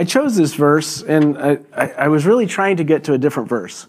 I 0.00 0.04
chose 0.04 0.36
this 0.36 0.54
verse, 0.54 1.02
and 1.02 1.36
I, 1.36 1.58
I, 1.76 1.88
I 1.90 2.08
was 2.08 2.24
really 2.24 2.46
trying 2.46 2.76
to 2.76 2.84
get 2.84 3.04
to 3.04 3.14
a 3.14 3.18
different 3.18 3.48
verse. 3.48 3.88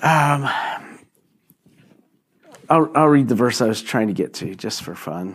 Um, 0.00 0.48
I'll, 2.68 2.90
I'll 2.94 3.08
read 3.08 3.26
the 3.26 3.34
verse 3.34 3.60
I 3.60 3.66
was 3.66 3.82
trying 3.82 4.06
to 4.06 4.12
get 4.12 4.34
to 4.34 4.54
just 4.54 4.84
for 4.84 4.94
fun. 4.94 5.34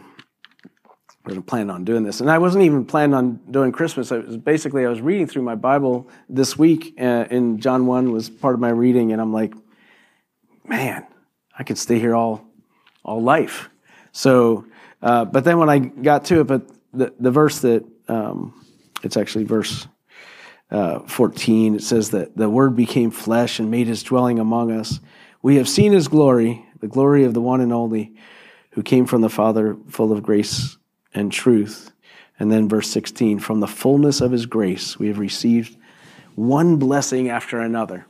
I 0.87 1.27
wasn't 1.27 1.45
planning 1.45 1.71
on 1.71 1.83
doing 1.83 2.03
this, 2.03 2.21
and 2.21 2.31
I 2.31 2.37
wasn't 2.37 2.63
even 2.63 2.85
planning 2.85 3.13
on 3.15 3.41
doing 3.51 3.73
Christmas. 3.73 4.13
I 4.13 4.19
was 4.19 4.37
basically 4.37 4.85
I 4.85 4.89
was 4.89 5.01
reading 5.01 5.27
through 5.27 5.41
my 5.41 5.55
Bible 5.55 6.09
this 6.29 6.57
week, 6.57 6.95
uh, 6.97 7.03
and 7.29 7.61
John 7.61 7.87
one 7.87 8.13
was 8.13 8.29
part 8.29 8.53
of 8.53 8.61
my 8.61 8.69
reading, 8.69 9.11
and 9.11 9.21
I'm 9.21 9.33
like, 9.33 9.53
man, 10.63 11.05
I 11.57 11.63
could 11.63 11.77
stay 11.77 11.99
here 11.99 12.15
all 12.15 12.47
all 13.03 13.21
life. 13.21 13.69
So, 14.13 14.65
uh, 15.01 15.25
but 15.25 15.43
then 15.43 15.57
when 15.57 15.69
I 15.69 15.79
got 15.79 16.25
to 16.25 16.39
it, 16.39 16.45
but 16.45 16.69
the 16.93 17.13
the 17.19 17.31
verse 17.31 17.59
that 17.59 17.83
um, 18.07 18.53
it's 19.05 19.17
actually 19.17 19.45
verse 19.45 19.87
uh, 20.71 20.99
14. 20.99 21.75
It 21.75 21.83
says 21.83 22.09
that 22.09 22.35
the 22.35 22.49
Word 22.49 22.75
became 22.75 23.11
flesh 23.11 23.59
and 23.59 23.69
made 23.71 23.87
His 23.87 24.03
dwelling 24.03 24.39
among 24.39 24.71
us. 24.71 24.99
We 25.41 25.57
have 25.57 25.69
seen 25.69 25.93
His 25.93 26.07
glory, 26.07 26.65
the 26.79 26.87
glory 26.87 27.23
of 27.23 27.33
the 27.33 27.41
one 27.41 27.61
and 27.61 27.71
only, 27.71 28.15
who 28.71 28.83
came 28.83 29.05
from 29.05 29.21
the 29.21 29.29
Father, 29.29 29.77
full 29.87 30.11
of 30.11 30.23
grace 30.23 30.77
and 31.13 31.31
truth. 31.31 31.91
And 32.39 32.51
then 32.51 32.67
verse 32.67 32.89
16, 32.89 33.39
from 33.39 33.61
the 33.61 33.67
fullness 33.67 34.19
of 34.19 34.31
his 34.31 34.45
grace, 34.45 34.99
we 34.99 35.07
have 35.07 35.19
received 35.19 35.77
one 36.33 36.75
blessing 36.77 37.29
after 37.29 37.59
another. 37.59 38.05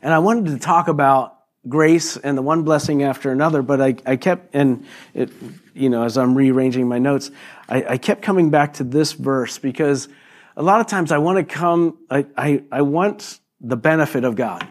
And 0.00 0.14
I 0.14 0.20
wanted 0.20 0.46
to 0.46 0.58
talk 0.58 0.88
about 0.88 1.33
grace 1.68 2.16
and 2.16 2.36
the 2.36 2.42
one 2.42 2.62
blessing 2.62 3.02
after 3.02 3.30
another, 3.30 3.62
but 3.62 3.80
I, 3.80 3.96
I 4.06 4.16
kept, 4.16 4.54
and 4.54 4.86
it, 5.14 5.30
you 5.74 5.88
know, 5.88 6.04
as 6.04 6.18
I'm 6.18 6.34
rearranging 6.34 6.88
my 6.88 6.98
notes, 6.98 7.30
I, 7.68 7.84
I 7.90 7.98
kept 7.98 8.22
coming 8.22 8.50
back 8.50 8.74
to 8.74 8.84
this 8.84 9.12
verse 9.12 9.58
because 9.58 10.08
a 10.56 10.62
lot 10.62 10.80
of 10.80 10.86
times 10.86 11.10
I 11.10 11.18
want 11.18 11.38
to 11.38 11.54
come, 11.54 11.98
I, 12.10 12.26
I, 12.36 12.62
I 12.70 12.82
want 12.82 13.40
the 13.60 13.76
benefit 13.76 14.24
of 14.24 14.36
God. 14.36 14.66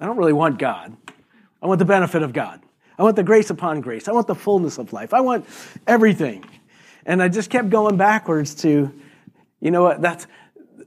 I 0.00 0.06
don't 0.06 0.16
really 0.16 0.32
want 0.32 0.58
God. 0.58 0.96
I 1.62 1.66
want 1.66 1.78
the 1.78 1.84
benefit 1.84 2.22
of 2.22 2.32
God. 2.32 2.62
I 2.98 3.02
want 3.02 3.16
the 3.16 3.22
grace 3.22 3.50
upon 3.50 3.80
grace. 3.80 4.08
I 4.08 4.12
want 4.12 4.26
the 4.26 4.34
fullness 4.34 4.78
of 4.78 4.92
life. 4.92 5.12
I 5.12 5.20
want 5.20 5.46
everything. 5.86 6.44
And 7.04 7.22
I 7.22 7.28
just 7.28 7.50
kept 7.50 7.70
going 7.70 7.96
backwards 7.96 8.54
to, 8.56 8.92
you 9.60 9.70
know 9.70 9.82
what, 9.82 10.00
that's, 10.00 10.26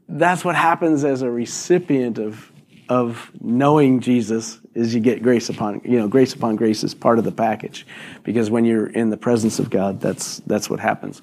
that's 0.08 0.44
what 0.44 0.56
happens 0.56 1.04
as 1.04 1.22
a 1.22 1.30
recipient 1.30 2.20
of, 2.20 2.51
of 2.92 3.32
knowing 3.40 4.02
Jesus 4.02 4.60
is 4.76 4.94
you 4.94 5.00
get 5.00 5.24
grace 5.24 5.48
upon, 5.48 5.80
you 5.86 5.98
know, 5.98 6.10
grace 6.10 6.34
upon 6.34 6.58
grace 6.58 6.84
is 6.84 6.94
part 6.94 7.20
of 7.20 7.24
the 7.24 7.32
package. 7.32 7.88
Because 8.24 8.50
when 8.50 8.66
you're 8.66 8.88
in 8.88 9.10
the 9.10 9.16
presence 9.16 9.60
of 9.60 9.70
God, 9.70 10.02
that's, 10.02 10.40
that's 10.40 10.70
what 10.70 10.82
happens. 10.82 11.22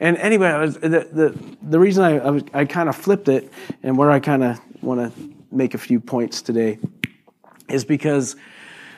And 0.00 0.16
anyway, 0.16 0.48
I 0.48 0.62
was, 0.62 0.78
the, 0.78 0.88
the, 0.88 1.56
the 1.60 1.78
reason 1.78 2.04
I, 2.04 2.26
I, 2.26 2.60
I 2.60 2.64
kind 2.64 2.88
of 2.88 2.96
flipped 2.96 3.28
it 3.28 3.52
and 3.82 3.98
where 3.98 4.10
I 4.10 4.18
kind 4.18 4.42
of 4.42 4.60
want 4.82 5.14
to 5.14 5.34
make 5.52 5.74
a 5.74 5.78
few 5.78 6.00
points 6.00 6.40
today 6.40 6.78
is 7.68 7.84
because 7.84 8.34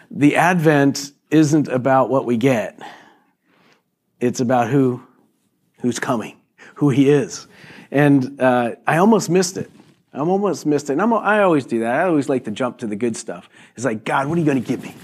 the 0.08 0.36
Advent 0.36 1.10
isn't 1.32 1.66
about 1.66 2.08
what 2.08 2.24
we 2.24 2.36
get. 2.36 2.78
It's 4.20 4.38
about 4.38 4.70
who, 4.70 5.02
who's 5.80 5.98
coming, 5.98 6.36
who 6.76 6.90
he 6.90 7.10
is. 7.10 7.48
And 7.90 8.40
uh, 8.40 8.76
I 8.86 8.98
almost 8.98 9.28
missed 9.28 9.56
it. 9.56 9.72
I 10.14 10.18
almost 10.18 10.66
missed 10.66 10.90
it. 10.90 10.94
And 10.94 11.02
I'm, 11.02 11.12
I 11.12 11.40
always 11.42 11.64
do 11.64 11.80
that. 11.80 11.94
I 11.94 12.04
always 12.04 12.28
like 12.28 12.44
to 12.44 12.50
jump 12.50 12.78
to 12.78 12.86
the 12.86 12.96
good 12.96 13.16
stuff. 13.16 13.48
It's 13.76 13.84
like, 13.84 14.04
God, 14.04 14.26
what 14.26 14.36
are 14.36 14.40
you 14.40 14.46
going 14.46 14.62
to 14.62 14.66
give 14.66 14.82
me? 14.82 14.94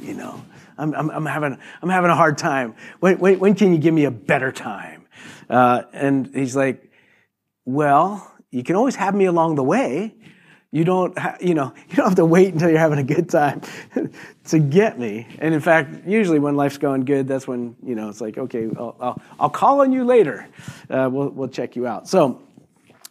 You 0.00 0.14
know, 0.14 0.44
I'm, 0.76 0.94
I'm, 0.94 1.10
I'm, 1.10 1.26
having, 1.26 1.58
I'm 1.80 1.88
having 1.88 2.10
a 2.10 2.16
hard 2.16 2.38
time. 2.38 2.74
When, 3.00 3.18
when, 3.18 3.38
when 3.38 3.54
can 3.54 3.72
you 3.72 3.78
give 3.78 3.94
me 3.94 4.04
a 4.04 4.10
better 4.10 4.50
time? 4.50 5.06
Uh, 5.48 5.82
and 5.92 6.34
he's 6.34 6.56
like, 6.56 6.90
well, 7.64 8.32
you 8.50 8.64
can 8.64 8.74
always 8.74 8.96
have 8.96 9.14
me 9.14 9.26
along 9.26 9.54
the 9.54 9.62
way. 9.62 10.14
You 10.72 10.84
don't, 10.84 11.16
ha- 11.16 11.36
you 11.40 11.54
know, 11.54 11.72
you 11.88 11.96
don't 11.96 12.06
have 12.06 12.16
to 12.16 12.24
wait 12.24 12.52
until 12.52 12.68
you're 12.68 12.78
having 12.78 12.98
a 12.98 13.04
good 13.04 13.28
time 13.28 13.60
to 14.46 14.58
get 14.58 14.98
me. 14.98 15.28
And 15.38 15.54
in 15.54 15.60
fact, 15.60 16.06
usually 16.06 16.40
when 16.40 16.56
life's 16.56 16.78
going 16.78 17.04
good, 17.04 17.28
that's 17.28 17.46
when 17.46 17.76
you 17.84 17.94
know 17.94 18.08
it's 18.08 18.20
like, 18.20 18.38
okay, 18.38 18.68
I'll, 18.76 18.96
I'll, 18.98 19.22
I'll 19.38 19.50
call 19.50 19.82
on 19.82 19.92
you 19.92 20.04
later. 20.04 20.48
Uh, 20.88 21.08
we'll 21.12 21.28
we'll 21.28 21.48
check 21.48 21.76
you 21.76 21.86
out. 21.86 22.08
So, 22.08 22.40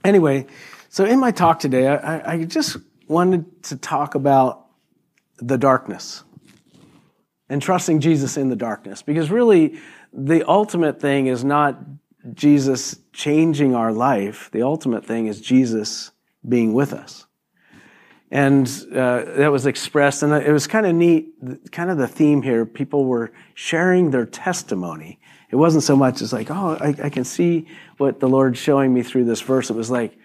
anyway, 0.03 0.47
so 0.91 1.05
in 1.05 1.19
my 1.19 1.31
talk 1.31 1.59
today, 1.59 1.87
I, 1.87 2.33
I 2.33 2.43
just 2.43 2.75
wanted 3.07 3.63
to 3.63 3.77
talk 3.77 4.13
about 4.13 4.67
the 5.37 5.57
darkness 5.57 6.23
and 7.47 7.61
trusting 7.61 8.01
Jesus 8.01 8.35
in 8.35 8.49
the 8.49 8.57
darkness, 8.57 9.01
because 9.01 9.31
really, 9.31 9.79
the 10.11 10.47
ultimate 10.47 10.99
thing 10.99 11.27
is 11.27 11.45
not 11.45 11.79
Jesus 12.33 12.99
changing 13.13 13.73
our 13.73 13.93
life. 13.93 14.49
The 14.51 14.63
ultimate 14.63 15.05
thing 15.05 15.27
is 15.27 15.39
Jesus 15.39 16.11
being 16.47 16.73
with 16.73 16.91
us. 16.91 17.25
And 18.29 18.67
uh, 18.93 19.23
that 19.37 19.49
was 19.49 19.65
expressed 19.65 20.23
and 20.23 20.33
it 20.33 20.51
was 20.51 20.67
kind 20.67 20.85
of 20.85 20.93
neat 20.93 21.33
kind 21.71 21.89
of 21.89 21.97
the 21.97 22.07
theme 22.07 22.41
here. 22.41 22.65
People 22.65 23.05
were 23.05 23.31
sharing 23.53 24.11
their 24.11 24.25
testimony. 24.25 25.19
It 25.49 25.55
wasn't 25.55 25.83
so 25.83 25.95
much 25.95 26.21
as 26.21 26.31
like 26.31 26.49
oh 26.49 26.77
I, 26.79 26.95
I, 27.03 27.09
can 27.09 27.25
see 27.25 27.67
what 27.97 28.21
the 28.21 28.29
lord's 28.29 28.57
showing 28.57 28.93
me 28.93 29.03
through 29.03 29.25
this 29.25 29.41
verse. 29.41 29.69
It 29.69 29.75
was 29.75 29.91
like 29.91 30.17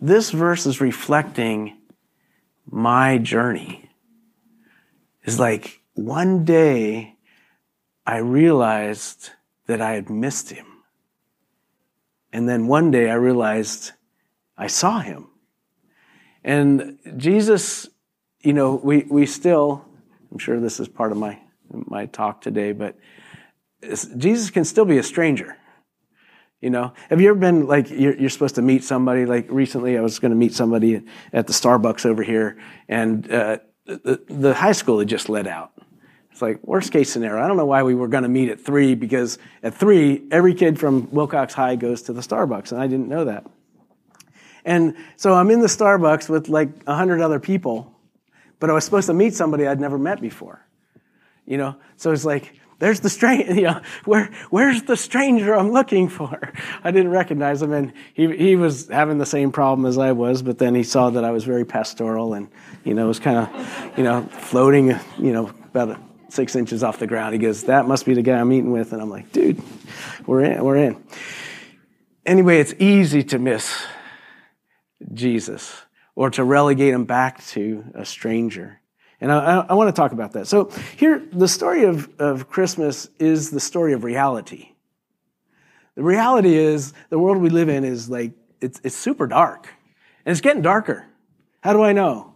this 0.00 0.30
verse 0.30 0.66
is 0.66 0.80
reflecting 0.80 1.76
my 2.70 3.18
journey. 3.18 3.90
It's 5.24 5.38
like 5.38 5.80
one 5.94 6.44
day 6.44 7.16
i 8.06 8.16
realized 8.18 9.30
that 9.66 9.80
i 9.80 9.92
had 9.92 10.08
missed 10.08 10.50
him. 10.50 10.66
And 12.32 12.48
then 12.48 12.66
one 12.66 12.90
day 12.90 13.10
i 13.10 13.14
realized 13.14 13.92
i 14.56 14.66
saw 14.66 15.00
him. 15.00 15.26
And 16.44 16.98
Jesus, 17.16 17.88
you 18.40 18.52
know, 18.52 18.76
we, 18.76 19.04
we 19.10 19.26
still, 19.26 19.84
I'm 20.30 20.38
sure 20.38 20.60
this 20.60 20.80
is 20.80 20.88
part 20.88 21.12
of 21.12 21.18
my, 21.18 21.38
my 21.70 22.06
talk 22.06 22.40
today, 22.40 22.72
but 22.72 22.96
Jesus 24.16 24.50
can 24.50 24.64
still 24.64 24.84
be 24.84 24.98
a 24.98 25.02
stranger. 25.02 25.56
You 26.60 26.70
know, 26.70 26.92
have 27.08 27.20
you 27.20 27.28
ever 27.30 27.38
been 27.38 27.66
like 27.66 27.88
you're, 27.88 28.16
you're 28.16 28.30
supposed 28.30 28.56
to 28.56 28.62
meet 28.62 28.82
somebody? 28.82 29.26
Like 29.26 29.46
recently, 29.48 29.96
I 29.96 30.00
was 30.00 30.18
going 30.18 30.32
to 30.32 30.36
meet 30.36 30.52
somebody 30.52 31.02
at 31.32 31.46
the 31.46 31.52
Starbucks 31.52 32.04
over 32.04 32.24
here, 32.24 32.58
and 32.88 33.30
uh, 33.30 33.58
the, 33.86 34.20
the 34.28 34.54
high 34.54 34.72
school 34.72 34.98
had 34.98 35.08
just 35.08 35.28
let 35.28 35.46
out. 35.46 35.72
It's 36.32 36.42
like 36.42 36.58
worst 36.66 36.90
case 36.90 37.10
scenario. 37.12 37.42
I 37.42 37.46
don't 37.46 37.56
know 37.56 37.66
why 37.66 37.84
we 37.84 37.94
were 37.94 38.08
going 38.08 38.24
to 38.24 38.28
meet 38.28 38.48
at 38.48 38.60
three 38.60 38.96
because 38.96 39.38
at 39.62 39.74
three, 39.74 40.26
every 40.32 40.52
kid 40.52 40.80
from 40.80 41.08
Wilcox 41.12 41.54
High 41.54 41.76
goes 41.76 42.02
to 42.02 42.12
the 42.12 42.22
Starbucks, 42.22 42.72
and 42.72 42.80
I 42.80 42.88
didn't 42.88 43.08
know 43.08 43.24
that. 43.24 43.46
And 44.64 44.96
so 45.16 45.34
I'm 45.34 45.50
in 45.50 45.60
the 45.60 45.68
Starbucks 45.68 46.28
with 46.28 46.48
like 46.48 46.70
a 46.88 46.94
hundred 46.96 47.20
other 47.20 47.38
people, 47.38 47.94
but 48.58 48.68
I 48.68 48.72
was 48.72 48.84
supposed 48.84 49.06
to 49.06 49.14
meet 49.14 49.34
somebody 49.34 49.66
I'd 49.66 49.80
never 49.80 49.96
met 49.98 50.20
before. 50.20 50.66
You 51.46 51.56
know, 51.56 51.76
so 51.96 52.10
it's 52.10 52.24
like, 52.24 52.60
there's 52.78 53.00
the 53.00 53.10
stranger, 53.10 53.54
you 53.54 53.62
know, 53.62 53.80
where, 54.04 54.30
where's 54.50 54.82
the 54.82 54.96
stranger 54.96 55.54
I'm 55.54 55.72
looking 55.72 56.08
for? 56.08 56.52
I 56.84 56.90
didn't 56.90 57.10
recognize 57.10 57.62
him 57.62 57.72
and 57.72 57.92
he, 58.14 58.34
he 58.36 58.56
was 58.56 58.88
having 58.88 59.18
the 59.18 59.26
same 59.26 59.52
problem 59.52 59.86
as 59.86 59.98
I 59.98 60.12
was, 60.12 60.42
but 60.42 60.58
then 60.58 60.74
he 60.74 60.82
saw 60.82 61.10
that 61.10 61.24
I 61.24 61.30
was 61.30 61.44
very 61.44 61.64
pastoral 61.64 62.34
and, 62.34 62.48
you 62.84 62.94
know, 62.94 63.06
was 63.06 63.18
kind 63.18 63.38
of, 63.38 63.98
you 63.98 64.04
know, 64.04 64.22
floating, 64.22 64.88
you 65.18 65.32
know, 65.32 65.52
about 65.72 65.98
six 66.28 66.54
inches 66.56 66.82
off 66.82 66.98
the 66.98 67.06
ground. 67.06 67.32
He 67.32 67.38
goes, 67.38 67.64
that 67.64 67.86
must 67.86 68.06
be 68.06 68.14
the 68.14 68.22
guy 68.22 68.38
I'm 68.38 68.48
meeting 68.48 68.70
with. 68.70 68.92
And 68.92 69.02
I'm 69.02 69.10
like, 69.10 69.32
dude, 69.32 69.60
we're 70.26 70.42
in, 70.42 70.64
we're 70.64 70.76
in. 70.76 71.02
Anyway, 72.26 72.60
it's 72.60 72.74
easy 72.78 73.22
to 73.24 73.38
miss 73.38 73.86
Jesus 75.14 75.74
or 76.14 76.30
to 76.30 76.44
relegate 76.44 76.92
him 76.92 77.04
back 77.04 77.44
to 77.46 77.84
a 77.94 78.04
stranger. 78.04 78.80
And 79.20 79.32
I, 79.32 79.66
I, 79.68 79.74
want 79.74 79.94
to 79.94 80.00
talk 80.00 80.12
about 80.12 80.32
that. 80.32 80.46
So 80.46 80.70
here, 80.96 81.26
the 81.32 81.48
story 81.48 81.84
of, 81.84 82.08
of 82.20 82.48
Christmas 82.48 83.08
is 83.18 83.50
the 83.50 83.58
story 83.58 83.92
of 83.92 84.04
reality. 84.04 84.70
The 85.96 86.04
reality 86.04 86.54
is 86.54 86.92
the 87.10 87.18
world 87.18 87.38
we 87.38 87.48
live 87.48 87.68
in 87.68 87.84
is 87.84 88.08
like, 88.08 88.32
it's, 88.60 88.80
it's 88.84 88.94
super 88.94 89.26
dark. 89.26 89.68
And 90.24 90.30
it's 90.30 90.40
getting 90.40 90.62
darker. 90.62 91.06
How 91.62 91.72
do 91.72 91.82
I 91.82 91.92
know? 91.92 92.34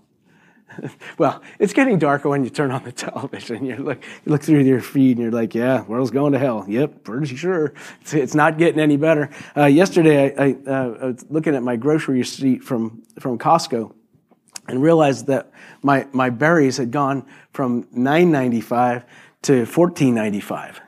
well, 1.18 1.40
it's 1.60 1.72
getting 1.72 2.00
darker 2.00 2.28
when 2.28 2.42
you 2.42 2.50
turn 2.50 2.72
on 2.72 2.82
the 2.82 2.90
television. 2.92 3.64
You 3.64 3.76
look, 3.76 4.02
you 4.24 4.32
look 4.32 4.42
through 4.42 4.62
your 4.62 4.80
feed 4.80 5.18
and 5.18 5.22
you're 5.22 5.30
like, 5.30 5.54
yeah, 5.54 5.82
world's 5.82 6.10
going 6.10 6.32
to 6.32 6.38
hell. 6.40 6.64
Yep, 6.66 7.04
pretty 7.04 7.36
sure. 7.36 7.74
It's, 8.00 8.14
it's 8.14 8.34
not 8.34 8.58
getting 8.58 8.80
any 8.80 8.96
better. 8.96 9.30
Uh, 9.56 9.66
yesterday, 9.66 10.36
I, 10.36 10.44
I, 10.44 10.56
uh, 10.66 10.96
I, 11.00 11.06
was 11.06 11.24
looking 11.30 11.54
at 11.54 11.62
my 11.62 11.76
grocery 11.76 12.18
receipt 12.18 12.64
from, 12.64 13.02
from 13.20 13.38
Costco 13.38 13.94
and 14.68 14.82
realized 14.82 15.26
that 15.26 15.50
my, 15.82 16.06
my 16.12 16.30
berries 16.30 16.76
had 16.76 16.90
gone 16.90 17.26
from 17.52 17.84
$9.95 17.84 19.04
to 19.42 19.64
$14.95. 19.64 20.78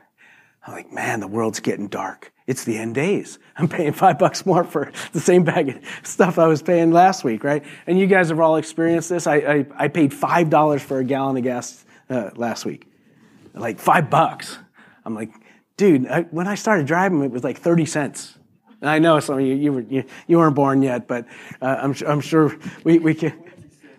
I'm 0.65 0.73
like, 0.73 0.91
man, 0.91 1.19
the 1.19 1.27
world's 1.27 1.59
getting 1.59 1.87
dark. 1.87 2.31
It's 2.47 2.63
the 2.63 2.77
end 2.77 2.95
days. 2.95 3.39
I'm 3.57 3.67
paying 3.67 3.93
five 3.93 4.19
bucks 4.19 4.45
more 4.45 4.63
for 4.63 4.91
the 5.13 5.19
same 5.19 5.43
bag 5.43 5.69
of 5.69 5.79
stuff 6.03 6.37
I 6.37 6.47
was 6.47 6.61
paying 6.61 6.91
last 6.91 7.23
week, 7.23 7.43
right? 7.43 7.63
And 7.87 7.99
you 7.99 8.07
guys 8.07 8.29
have 8.29 8.39
all 8.39 8.55
experienced 8.57 9.09
this. 9.09 9.27
I, 9.27 9.35
I, 9.35 9.65
I 9.75 9.87
paid 9.87 10.13
five 10.13 10.49
dollars 10.49 10.81
for 10.81 10.99
a 10.99 11.03
gallon 11.03 11.37
of 11.37 11.43
gas 11.43 11.85
uh, 12.09 12.31
last 12.35 12.65
week, 12.65 12.87
like 13.53 13.79
five 13.79 14.09
bucks. 14.09 14.57
I'm 15.05 15.15
like, 15.15 15.31
dude, 15.77 16.07
I, 16.07 16.21
when 16.23 16.47
I 16.47 16.55
started 16.55 16.85
driving, 16.85 17.23
it 17.23 17.31
was 17.31 17.43
like 17.43 17.57
30 17.57 17.85
cents. 17.85 18.37
And 18.81 18.89
I 18.89 18.99
know 18.99 19.19
some 19.19 19.39
of 19.39 19.45
you, 19.45 19.55
you, 19.55 19.73
were, 19.73 19.81
you, 19.81 20.03
you 20.27 20.37
weren't 20.37 20.55
born 20.55 20.81
yet, 20.81 21.07
but 21.07 21.25
uh, 21.61 21.77
I'm, 21.81 21.95
I'm 22.07 22.21
sure 22.21 22.55
we, 22.83 22.99
we 22.99 23.15
can. 23.15 23.44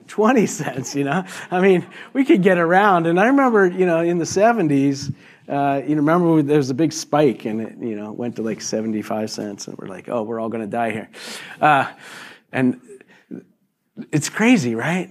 20 0.09 0.47
cents, 0.47 0.95
you 0.95 1.05
know? 1.05 1.25
I 1.51 1.61
mean, 1.61 1.87
we 2.13 2.25
could 2.25 2.43
get 2.43 2.59
around. 2.59 3.07
And 3.07 3.19
I 3.19 3.27
remember, 3.27 3.67
you 3.67 3.87
know, 3.87 4.01
in 4.01 4.19
the 4.19 4.25
70s, 4.25 5.15
uh, 5.49 5.83
you 5.87 5.97
remember 5.97 6.43
there 6.43 6.57
was 6.57 6.71
a 6.71 6.75
big 6.75 6.93
spike 6.93 7.45
and 7.45 7.61
it, 7.61 7.79
you 7.79 7.95
know, 7.95 8.13
went 8.13 8.37
to 8.37 8.43
like 8.43 8.61
75 8.61 9.31
cents 9.31 9.69
and 9.69 9.79
we're 9.79 9.87
like, 9.87 10.09
oh, 10.09 10.23
we're 10.23 10.41
all 10.41 10.49
going 10.49 10.65
to 10.65 10.71
die 10.71 10.91
here. 10.91 11.09
Uh, 11.61 11.91
and 12.53 12.81
it's 14.13 14.29
crazy, 14.29 14.75
right? 14.75 15.11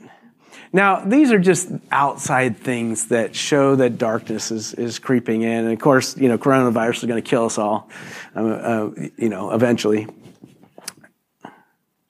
Now, 0.74 1.06
these 1.06 1.32
are 1.32 1.40
just 1.40 1.70
outside 1.90 2.58
things 2.58 3.08
that 3.08 3.34
show 3.34 3.78
that 3.78 3.98
darkness 3.98 4.52
is, 4.52 4.74
is 4.74 5.00
creeping 5.00 5.44
in. 5.44 5.64
And 5.64 5.72
of 5.72 5.80
course, 5.80 6.18
you 6.18 6.28
know, 6.28 6.38
coronavirus 6.38 6.98
is 6.98 7.04
going 7.06 7.24
to 7.24 7.30
kill 7.30 7.46
us 7.46 7.58
all, 7.58 7.90
um, 8.36 8.52
uh, 8.52 9.02
you 9.18 9.30
know, 9.30 9.52
eventually. 9.52 10.08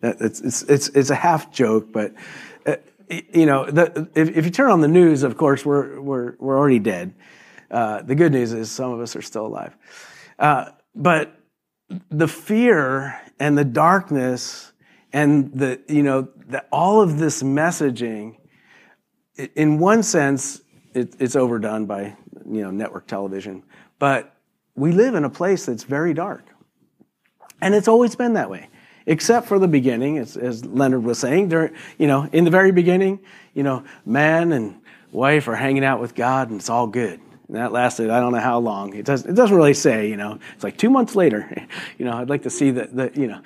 It's, 0.02 0.42
it's, 0.42 0.64
it's, 0.64 0.88
it's 0.90 1.10
a 1.12 1.16
half 1.16 1.52
joke, 1.52 1.92
but, 1.92 2.14
you 3.10 3.46
know, 3.46 3.66
the, 3.70 4.10
if, 4.16 4.38
if, 4.38 4.46
you 4.46 4.52
turn 4.52 4.72
on 4.72 4.82
the 4.82 4.88
news, 4.88 5.24
of 5.24 5.38
course, 5.38 5.66
we're, 5.66 6.00
we're, 6.00 6.36
we're 6.40 6.58
already 6.58 6.80
dead. 6.80 7.14
Uh, 7.70 8.02
the 8.02 8.16
good 8.16 8.32
news 8.32 8.54
is 8.54 8.72
some 8.72 8.92
of 8.92 9.00
us 9.00 9.16
are 9.16 9.22
still 9.22 9.46
alive. 9.46 9.76
Uh, 10.40 10.72
but 10.96 11.40
the 12.10 12.28
fear 12.28 13.20
and 13.40 13.58
the 13.58 13.66
darkness 13.66 14.72
and 15.14 15.54
the, 15.54 15.82
you 15.88 16.04
know, 16.04 16.30
the, 16.48 16.64
all 16.72 17.02
of 17.02 17.18
this 17.18 17.44
messaging 17.44 18.38
in 19.38 19.80
one 19.80 20.04
sense, 20.04 20.62
it, 20.94 21.16
it's 21.20 21.36
overdone 21.36 21.86
by 21.86 22.16
you 22.50 22.62
know 22.62 22.72
network 22.72 23.08
television, 23.08 23.64
but 24.00 24.36
we 24.76 24.92
live 24.92 25.16
in 25.16 25.24
a 25.24 25.30
place 25.30 25.66
that's 25.66 25.84
very 25.84 26.14
dark, 26.14 26.46
and 27.62 27.76
it's 27.76 27.88
always 27.88 28.16
been 28.16 28.34
that 28.34 28.50
way, 28.50 28.70
except 29.06 29.48
for 29.48 29.60
the 29.60 29.68
beginning, 29.68 30.18
as, 30.18 30.38
as 30.38 30.66
Leonard 30.66 31.04
was 31.04 31.20
saying. 31.20 31.50
During, 31.50 31.74
you 31.98 32.08
know, 32.08 32.28
in 32.32 32.44
the 32.44 32.52
very 32.52 32.72
beginning, 32.72 33.20
you 33.54 33.64
know, 33.64 33.84
man 34.06 34.52
and 34.52 34.82
wife 35.12 35.48
are 35.48 35.56
hanging 35.56 35.84
out 35.84 36.00
with 36.00 36.16
God, 36.16 36.50
and 36.50 36.60
it's 36.60 36.70
all 36.70 36.88
good. 36.88 37.20
And 37.48 37.58
that 37.58 37.72
lasted, 37.72 38.10
I 38.10 38.20
don't 38.20 38.32
know 38.32 38.40
how 38.40 38.58
long. 38.58 38.96
It, 38.96 39.06
does, 39.06 39.24
it 39.24 39.36
doesn't 39.36 39.56
really 39.56 39.76
say, 39.76 40.10
you 40.10 40.18
know. 40.18 40.40
It's 40.56 40.64
like 40.64 40.78
two 40.78 40.90
months 40.90 41.16
later. 41.16 41.68
you 42.00 42.06
know, 42.06 42.14
I'd 42.14 42.30
like 42.30 42.44
to 42.44 42.50
see 42.50 42.72
that, 42.72 42.96
the, 42.96 43.12
you 43.14 43.28
know, 43.28 43.42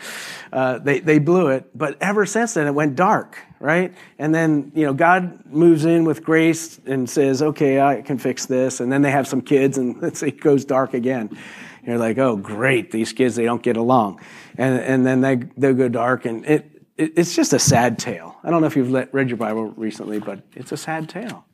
uh, 0.54 0.78
they, 0.80 1.00
they 1.00 1.20
blew 1.20 1.50
it. 1.50 1.70
But 1.78 1.98
ever 2.00 2.26
since 2.26 2.54
then, 2.54 2.66
it 2.66 2.72
went 2.72 2.96
dark, 2.96 3.38
right? 3.60 3.94
And 4.18 4.34
then, 4.34 4.72
you 4.74 4.86
know, 4.86 4.94
God 4.94 5.46
moves 5.48 5.84
in 5.84 6.06
with 6.06 6.24
grace 6.24 6.80
and 6.86 7.10
says, 7.10 7.42
okay, 7.42 7.82
I 7.82 8.02
can 8.02 8.18
fix 8.18 8.46
this. 8.46 8.80
And 8.80 8.90
then 8.90 9.02
they 9.02 9.12
have 9.12 9.28
some 9.28 9.42
kids 9.42 9.78
and 9.78 10.02
it 10.24 10.40
goes 10.40 10.64
dark 10.64 10.94
again. 10.94 11.38
You're 11.86 11.98
like, 11.98 12.18
oh, 12.18 12.36
great, 12.36 12.92
these 12.92 13.14
kids, 13.14 13.36
they 13.36 13.46
don't 13.46 13.64
get 13.64 13.78
along. 13.78 14.22
And, 14.58 14.80
and 14.80 15.06
then 15.06 15.22
they, 15.22 15.36
they 15.58 15.74
go 15.74 15.90
dark 15.90 16.26
and 16.26 16.46
it, 16.46 16.80
it, 16.98 17.14
it's 17.16 17.36
just 17.36 17.54
a 17.54 17.60
sad 17.60 17.98
tale. 17.98 18.36
I 18.44 18.52
don't 18.52 18.62
know 18.62 18.68
if 18.68 18.76
you've 18.76 18.92
read 18.92 19.30
your 19.30 19.38
Bible 19.38 19.66
recently, 19.72 20.20
but 20.20 20.42
it's 20.56 20.72
a 20.72 20.78
sad 20.78 21.10
tale. 21.10 21.46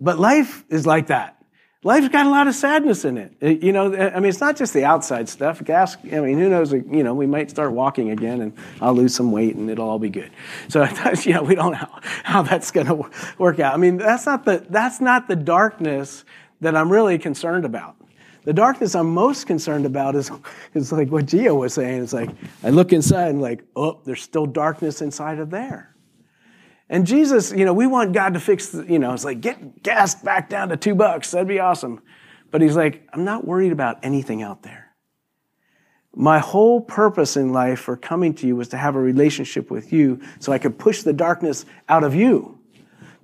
But 0.00 0.18
life 0.18 0.64
is 0.68 0.86
like 0.86 1.08
that. 1.08 1.38
Life's 1.84 2.08
got 2.08 2.26
a 2.26 2.30
lot 2.30 2.48
of 2.48 2.56
sadness 2.56 3.04
in 3.04 3.16
it. 3.16 3.62
You 3.62 3.72
know, 3.72 3.94
I 3.94 4.18
mean, 4.18 4.28
it's 4.28 4.40
not 4.40 4.56
just 4.56 4.74
the 4.74 4.84
outside 4.84 5.28
stuff. 5.28 5.62
Ask, 5.70 6.00
I 6.12 6.18
mean, 6.18 6.36
who 6.36 6.48
knows? 6.48 6.72
You 6.72 7.04
know, 7.04 7.14
we 7.14 7.26
might 7.26 7.50
start 7.50 7.70
walking 7.70 8.10
again, 8.10 8.40
and 8.40 8.52
I'll 8.80 8.94
lose 8.94 9.14
some 9.14 9.30
weight, 9.30 9.54
and 9.54 9.70
it'll 9.70 9.88
all 9.88 10.00
be 10.00 10.10
good. 10.10 10.32
So, 10.68 10.86
you 11.22 11.34
know, 11.34 11.44
we 11.44 11.54
don't 11.54 11.72
know 11.72 11.98
how 12.24 12.42
that's 12.42 12.72
going 12.72 12.88
to 12.88 13.08
work 13.38 13.60
out. 13.60 13.74
I 13.74 13.76
mean, 13.76 13.98
that's 13.98 14.26
not 14.26 14.44
the 14.44 14.66
that's 14.68 15.00
not 15.00 15.28
the 15.28 15.36
darkness 15.36 16.24
that 16.60 16.74
I'm 16.74 16.90
really 16.90 17.16
concerned 17.16 17.64
about. 17.64 17.94
The 18.48 18.54
darkness 18.54 18.94
I'm 18.94 19.12
most 19.12 19.46
concerned 19.46 19.84
about 19.84 20.16
is, 20.16 20.30
is 20.72 20.90
like 20.90 21.10
what 21.10 21.26
Gio 21.26 21.60
was 21.60 21.74
saying. 21.74 22.02
It's 22.02 22.14
like 22.14 22.30
I 22.64 22.70
look 22.70 22.94
inside 22.94 23.28
and 23.28 23.42
like, 23.42 23.62
oh, 23.76 24.00
there's 24.06 24.22
still 24.22 24.46
darkness 24.46 25.02
inside 25.02 25.38
of 25.38 25.50
there. 25.50 25.94
And 26.88 27.06
Jesus, 27.06 27.52
you 27.52 27.66
know, 27.66 27.74
we 27.74 27.86
want 27.86 28.14
God 28.14 28.32
to 28.32 28.40
fix, 28.40 28.70
the, 28.70 28.90
you 28.90 28.98
know, 28.98 29.12
it's 29.12 29.22
like, 29.22 29.42
get 29.42 29.82
gas 29.82 30.14
back 30.14 30.48
down 30.48 30.70
to 30.70 30.78
two 30.78 30.94
bucks. 30.94 31.32
That'd 31.32 31.46
be 31.46 31.60
awesome. 31.60 32.00
But 32.50 32.62
he's 32.62 32.74
like, 32.74 33.06
I'm 33.12 33.22
not 33.22 33.46
worried 33.46 33.70
about 33.70 33.98
anything 34.02 34.42
out 34.42 34.62
there. 34.62 34.94
My 36.16 36.38
whole 36.38 36.80
purpose 36.80 37.36
in 37.36 37.52
life 37.52 37.80
for 37.80 37.98
coming 37.98 38.32
to 38.36 38.46
you 38.46 38.56
was 38.56 38.68
to 38.68 38.78
have 38.78 38.96
a 38.96 38.98
relationship 38.98 39.70
with 39.70 39.92
you 39.92 40.22
so 40.38 40.52
I 40.52 40.58
could 40.58 40.78
push 40.78 41.02
the 41.02 41.12
darkness 41.12 41.66
out 41.86 42.02
of 42.02 42.14
you. 42.14 42.58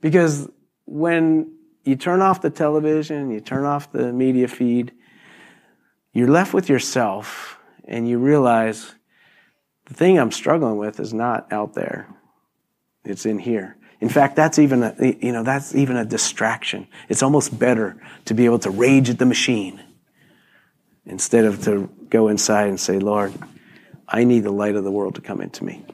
Because 0.02 0.50
when 0.84 1.50
you 1.82 1.96
turn 1.96 2.20
off 2.20 2.42
the 2.42 2.50
television, 2.50 3.30
you 3.30 3.40
turn 3.40 3.64
off 3.64 3.90
the 3.90 4.12
media 4.12 4.48
feed, 4.48 4.92
you're 6.14 6.28
left 6.28 6.54
with 6.54 6.70
yourself 6.70 7.58
and 7.86 8.08
you 8.08 8.18
realize 8.18 8.94
the 9.86 9.94
thing 9.94 10.18
I'm 10.18 10.30
struggling 10.30 10.78
with 10.78 10.98
is 11.00 11.12
not 11.12 11.52
out 11.52 11.74
there. 11.74 12.08
It's 13.04 13.26
in 13.26 13.38
here. 13.38 13.76
In 14.00 14.08
fact, 14.08 14.36
that's 14.36 14.58
even 14.58 14.82
a, 14.82 14.94
you 15.20 15.32
know, 15.32 15.42
that's 15.42 15.74
even 15.74 15.96
a 15.96 16.04
distraction. 16.04 16.86
It's 17.08 17.22
almost 17.22 17.58
better 17.58 18.00
to 18.26 18.34
be 18.34 18.44
able 18.44 18.60
to 18.60 18.70
rage 18.70 19.10
at 19.10 19.18
the 19.18 19.26
machine 19.26 19.82
instead 21.04 21.44
of 21.44 21.62
to 21.64 21.90
go 22.08 22.28
inside 22.28 22.68
and 22.68 22.80
say, 22.80 22.98
Lord, 22.98 23.32
I 24.08 24.24
need 24.24 24.40
the 24.40 24.52
light 24.52 24.76
of 24.76 24.84
the 24.84 24.90
world 24.90 25.16
to 25.16 25.20
come 25.20 25.40
into 25.40 25.64
me. 25.64 25.84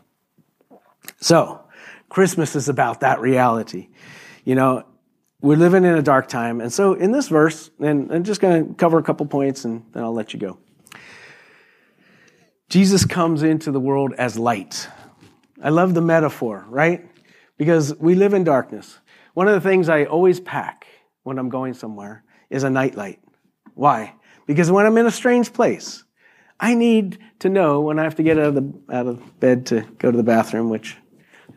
So, 1.20 1.60
Christmas 2.08 2.56
is 2.56 2.68
about 2.68 3.00
that 3.00 3.20
reality. 3.20 3.88
You 4.44 4.54
know, 4.54 4.84
we're 5.42 5.56
living 5.56 5.84
in 5.84 5.94
a 5.94 6.02
dark 6.02 6.28
time. 6.28 6.60
And 6.60 6.72
so 6.72 6.94
in 6.94 7.12
this 7.12 7.28
verse, 7.28 7.70
and 7.80 8.12
I'm 8.12 8.24
just 8.24 8.40
going 8.40 8.68
to 8.68 8.74
cover 8.74 8.98
a 8.98 9.02
couple 9.02 9.26
points 9.26 9.64
and 9.64 9.84
then 9.92 10.02
I'll 10.02 10.12
let 10.12 10.32
you 10.32 10.38
go. 10.40 10.58
Jesus 12.68 13.04
comes 13.04 13.42
into 13.42 13.72
the 13.72 13.80
world 13.80 14.12
as 14.16 14.38
light. 14.38 14.88
I 15.62 15.70
love 15.70 15.94
the 15.94 16.00
metaphor, 16.00 16.64
right? 16.68 17.04
Because 17.56 17.94
we 17.96 18.14
live 18.14 18.32
in 18.32 18.44
darkness. 18.44 18.98
One 19.34 19.48
of 19.48 19.54
the 19.54 19.68
things 19.68 19.88
I 19.88 20.04
always 20.04 20.40
pack 20.40 20.86
when 21.22 21.38
I'm 21.38 21.48
going 21.48 21.74
somewhere 21.74 22.22
is 22.48 22.62
a 22.62 22.70
nightlight. 22.70 23.20
Why? 23.74 24.14
Because 24.46 24.70
when 24.70 24.86
I'm 24.86 24.96
in 24.98 25.06
a 25.06 25.10
strange 25.10 25.52
place, 25.52 26.04
I 26.58 26.74
need 26.74 27.18
to 27.40 27.48
know 27.48 27.80
when 27.80 27.98
I 27.98 28.04
have 28.04 28.16
to 28.16 28.22
get 28.22 28.38
out 28.38 28.46
of 28.46 28.54
the 28.54 28.94
out 28.94 29.06
of 29.06 29.40
bed 29.40 29.66
to 29.66 29.80
go 29.98 30.10
to 30.10 30.16
the 30.16 30.22
bathroom, 30.22 30.68
which 30.68 30.96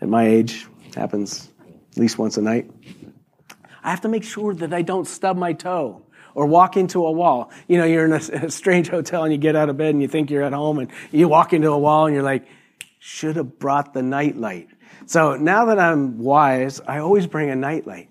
at 0.02 0.08
my 0.08 0.28
age 0.28 0.68
happens 0.96 1.52
at 1.92 1.98
least 1.98 2.18
once 2.18 2.38
a 2.38 2.42
night. 2.42 2.70
I 3.84 3.90
have 3.90 4.02
to 4.02 4.10
make 4.10 4.24
sure 4.24 4.54
that 4.56 4.74
I 4.74 4.82
don't 4.82 5.06
stub 5.06 5.38
my 5.38 5.54
toe 5.54 6.04
or 6.36 6.46
walk 6.46 6.78
into 6.78 7.06
a 7.06 7.12
wall. 7.12 7.52
You 7.68 7.78
know, 7.78 7.86
you're 7.86 8.06
in 8.06 8.14
a, 8.14 8.46
a 8.46 8.50
strange 8.50 8.88
hotel 8.90 9.24
and 9.24 9.32
you 9.32 9.38
get 9.38 9.56
out 9.56 9.70
of 9.70 9.78
bed 9.78 9.90
and 9.90 10.02
you 10.02 10.08
think 10.08 10.32
you're 10.32 10.44
at 10.44 10.54
home 10.54 10.80
and 10.80 10.90
you 11.12 11.28
walk 11.28 11.54
into 11.54 11.70
a 11.70 11.78
wall 11.78 12.06
and 12.06 12.16
you're 12.16 12.24
like, 12.24 12.46
should 13.00 13.36
have 13.36 13.60
brought 13.60 13.94
the 13.94 14.02
nightlight. 14.02 14.70
So 15.06 15.36
now 15.36 15.66
that 15.66 15.80
I'm 15.80 16.20
wise, 16.20 16.80
I 16.88 17.00
always 17.00 17.28
bring 17.28 17.50
a 17.50 17.56
nightlight. 17.56 18.10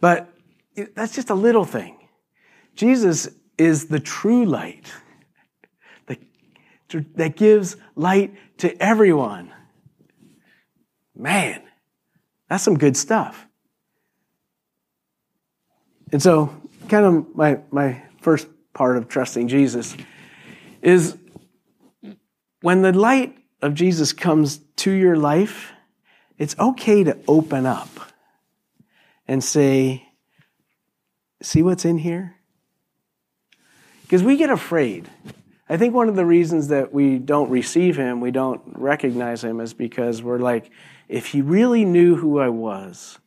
But 0.00 0.28
that's 0.94 1.14
just 1.14 1.30
a 1.30 1.34
little 1.34 1.64
thing. 1.64 1.96
Jesus 2.74 3.28
is 3.56 3.86
the 3.86 4.00
true 4.00 4.44
light 4.44 4.92
that, 6.06 6.18
that 7.16 7.36
gives 7.36 7.76
light 7.94 8.34
to 8.58 8.82
everyone. 8.82 9.52
Man, 11.14 11.62
that's 12.48 12.64
some 12.64 12.76
good 12.76 12.96
stuff. 12.96 13.46
And 16.12 16.22
so, 16.22 16.54
kind 16.88 17.06
of 17.06 17.34
my, 17.34 17.58
my 17.70 18.02
first 18.20 18.46
part 18.74 18.96
of 18.96 19.08
trusting 19.08 19.48
Jesus 19.48 19.96
is 20.82 21.16
when 22.60 22.82
the 22.82 22.92
light 22.92 23.36
of 23.62 23.74
Jesus 23.74 24.12
comes 24.12 24.58
to 24.76 24.90
your 24.90 25.16
life, 25.16 25.72
it's 26.38 26.56
okay 26.58 27.02
to 27.04 27.18
open 27.26 27.66
up 27.66 27.88
and 29.26 29.42
say, 29.42 30.06
See 31.42 31.62
what's 31.62 31.84
in 31.84 31.98
here? 31.98 32.36
Because 34.02 34.22
we 34.22 34.36
get 34.36 34.50
afraid. 34.50 35.08
I 35.68 35.76
think 35.76 35.94
one 35.94 36.08
of 36.08 36.14
the 36.14 36.26
reasons 36.26 36.68
that 36.68 36.92
we 36.92 37.18
don't 37.18 37.50
receive 37.50 37.96
him, 37.96 38.20
we 38.20 38.30
don't 38.30 38.60
recognize 38.66 39.42
him, 39.42 39.58
is 39.58 39.74
because 39.74 40.22
we're 40.22 40.38
like, 40.38 40.70
if 41.08 41.26
he 41.28 41.40
really 41.40 41.84
knew 41.84 42.14
who 42.14 42.38
I 42.38 42.48
was, 42.48 43.18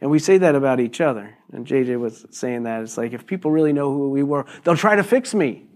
and 0.00 0.10
we 0.10 0.18
say 0.18 0.38
that 0.38 0.54
about 0.54 0.80
each 0.80 1.00
other, 1.00 1.36
and 1.52 1.66
JJ 1.66 1.98
was 1.98 2.26
saying 2.30 2.64
that, 2.64 2.82
it's 2.82 2.98
like, 2.98 3.12
if 3.12 3.26
people 3.26 3.50
really 3.50 3.72
know 3.72 3.92
who 3.92 4.10
we 4.10 4.22
were, 4.22 4.44
they'll 4.62 4.76
try 4.76 4.96
to 4.96 5.04
fix 5.04 5.34
me 5.34 5.66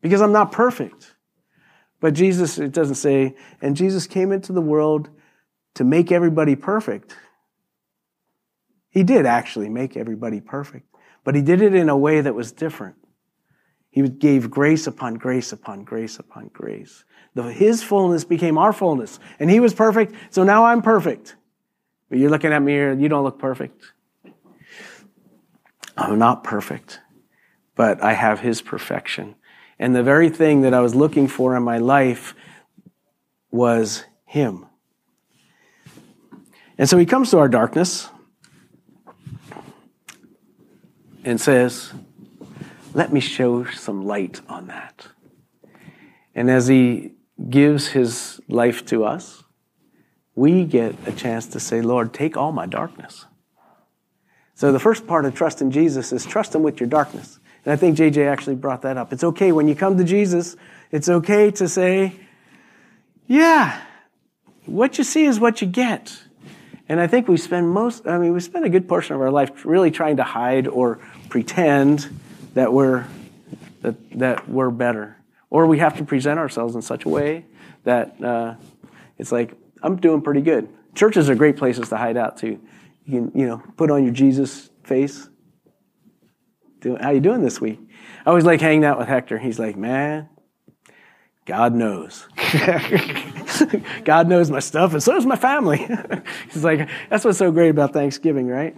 because 0.00 0.20
I'm 0.20 0.32
not 0.32 0.52
perfect. 0.52 1.14
But 2.00 2.14
Jesus, 2.14 2.58
it 2.58 2.72
doesn't 2.72 2.96
say, 2.96 3.34
and 3.60 3.76
Jesus 3.76 4.06
came 4.06 4.30
into 4.30 4.52
the 4.52 4.60
world 4.60 5.10
to 5.74 5.84
make 5.84 6.12
everybody 6.12 6.54
perfect. 6.54 7.16
He 8.90 9.02
did 9.02 9.26
actually 9.26 9.68
make 9.68 9.96
everybody 9.96 10.40
perfect, 10.40 10.86
but 11.24 11.34
he 11.34 11.42
did 11.42 11.62
it 11.62 11.74
in 11.74 11.88
a 11.88 11.96
way 11.96 12.20
that 12.20 12.34
was 12.34 12.52
different. 12.52 12.96
He 13.90 14.02
gave 14.02 14.50
grace 14.50 14.86
upon 14.86 15.14
grace 15.14 15.52
upon 15.52 15.84
grace 15.84 16.18
upon 16.18 16.50
grace. 16.52 17.04
The, 17.34 17.44
his 17.44 17.82
fullness 17.82 18.24
became 18.24 18.58
our 18.58 18.72
fullness, 18.72 19.18
and 19.38 19.50
he 19.50 19.60
was 19.60 19.74
perfect, 19.74 20.14
so 20.30 20.44
now 20.44 20.66
I'm 20.66 20.82
perfect. 20.82 21.36
But 22.08 22.18
you're 22.18 22.30
looking 22.30 22.52
at 22.52 22.62
me 22.62 22.72
here, 22.72 22.92
you 22.94 23.08
don't 23.08 23.24
look 23.24 23.38
perfect. 23.38 23.82
I'm 25.96 26.18
not 26.18 26.44
perfect, 26.44 27.00
but 27.74 28.02
I 28.02 28.12
have 28.12 28.40
his 28.40 28.62
perfection. 28.62 29.34
And 29.78 29.94
the 29.94 30.02
very 30.02 30.30
thing 30.30 30.62
that 30.62 30.72
I 30.72 30.80
was 30.80 30.94
looking 30.94 31.28
for 31.28 31.56
in 31.56 31.62
my 31.62 31.78
life 31.78 32.34
was 33.50 34.04
him. 34.24 34.66
And 36.76 36.88
so 36.88 36.96
he 36.96 37.06
comes 37.06 37.30
to 37.30 37.38
our 37.38 37.48
darkness 37.48 38.08
and 41.24 41.40
says, 41.40 41.92
Let 42.94 43.12
me 43.12 43.20
show 43.20 43.64
some 43.64 44.04
light 44.04 44.40
on 44.48 44.68
that. 44.68 45.08
And 46.34 46.48
as 46.50 46.68
he 46.68 47.12
gives 47.50 47.88
his 47.88 48.40
life 48.48 48.86
to 48.86 49.04
us, 49.04 49.42
we 50.38 50.64
get 50.64 50.94
a 51.08 51.10
chance 51.10 51.48
to 51.48 51.58
say, 51.58 51.80
Lord, 51.80 52.14
take 52.14 52.36
all 52.36 52.52
my 52.52 52.64
darkness. 52.64 53.26
So 54.54 54.70
the 54.70 54.78
first 54.78 55.04
part 55.04 55.24
of 55.24 55.34
trust 55.34 55.60
in 55.60 55.72
Jesus 55.72 56.12
is 56.12 56.24
trust 56.24 56.54
him 56.54 56.62
with 56.62 56.78
your 56.78 56.88
darkness. 56.88 57.40
And 57.64 57.72
I 57.72 57.76
think 57.76 57.98
JJ 57.98 58.24
actually 58.30 58.54
brought 58.54 58.82
that 58.82 58.96
up. 58.96 59.12
It's 59.12 59.24
okay 59.24 59.50
when 59.50 59.66
you 59.66 59.74
come 59.74 59.98
to 59.98 60.04
Jesus, 60.04 60.56
it's 60.92 61.08
okay 61.08 61.50
to 61.50 61.66
say, 61.66 62.12
yeah, 63.26 63.82
what 64.64 64.96
you 64.96 65.02
see 65.02 65.24
is 65.24 65.40
what 65.40 65.60
you 65.60 65.66
get. 65.66 66.16
And 66.88 67.00
I 67.00 67.08
think 67.08 67.26
we 67.26 67.36
spend 67.36 67.68
most, 67.68 68.06
I 68.06 68.16
mean, 68.18 68.32
we 68.32 68.38
spend 68.38 68.64
a 68.64 68.70
good 68.70 68.88
portion 68.88 69.16
of 69.16 69.20
our 69.20 69.32
life 69.32 69.66
really 69.66 69.90
trying 69.90 70.18
to 70.18 70.24
hide 70.24 70.68
or 70.68 71.00
pretend 71.28 72.08
that 72.54 72.72
we're, 72.72 73.06
that, 73.82 73.96
that 74.12 74.48
we're 74.48 74.70
better. 74.70 75.16
Or 75.50 75.66
we 75.66 75.78
have 75.78 75.96
to 75.98 76.04
present 76.04 76.38
ourselves 76.38 76.76
in 76.76 76.82
such 76.82 77.04
a 77.06 77.08
way 77.08 77.44
that 77.82 78.22
uh, 78.22 78.54
it's 79.18 79.32
like, 79.32 79.52
I'm 79.82 79.96
doing 79.96 80.22
pretty 80.22 80.40
good. 80.40 80.68
Churches 80.94 81.30
are 81.30 81.34
great 81.34 81.56
places 81.56 81.88
to 81.90 81.96
hide 81.96 82.16
out 82.16 82.36
too. 82.36 82.60
You 83.04 83.30
can, 83.30 83.38
you 83.38 83.46
know, 83.46 83.62
put 83.76 83.90
on 83.90 84.04
your 84.04 84.12
Jesus 84.12 84.70
face. 84.84 85.28
How 87.00 87.10
you 87.10 87.20
doing 87.20 87.42
this 87.42 87.60
week? 87.60 87.80
I 88.24 88.30
always 88.30 88.44
like 88.44 88.60
hanging 88.60 88.84
out 88.84 88.98
with 88.98 89.08
Hector. 89.08 89.38
He's 89.38 89.58
like, 89.58 89.76
man, 89.76 90.28
God 91.44 91.74
knows. 91.74 92.28
God 94.04 94.28
knows 94.28 94.50
my 94.50 94.60
stuff, 94.60 94.92
and 94.92 95.02
so 95.02 95.14
does 95.14 95.26
my 95.26 95.36
family. 95.36 95.88
He's 96.52 96.62
like, 96.62 96.88
that's 97.08 97.24
what's 97.24 97.38
so 97.38 97.50
great 97.50 97.70
about 97.70 97.92
Thanksgiving, 97.92 98.46
right? 98.46 98.76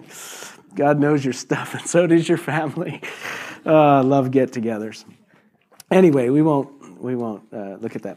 God 0.75 1.01
knows 1.01 1.25
your 1.25 1.35
stuff, 1.35 1.75
and 1.75 1.85
so 1.85 2.07
does 2.07 2.29
your 2.29 2.39
family. 2.39 3.03
Uh, 3.67 4.03
love 4.03 4.31
get-togethers. 4.31 5.05
Anyway, 5.91 6.31
we 6.31 6.41
won't 6.41 6.99
we 6.99 7.15
won't 7.15 7.43
uh, 7.53 7.77
look 7.79 7.95
at 7.95 8.01
that. 8.05 8.17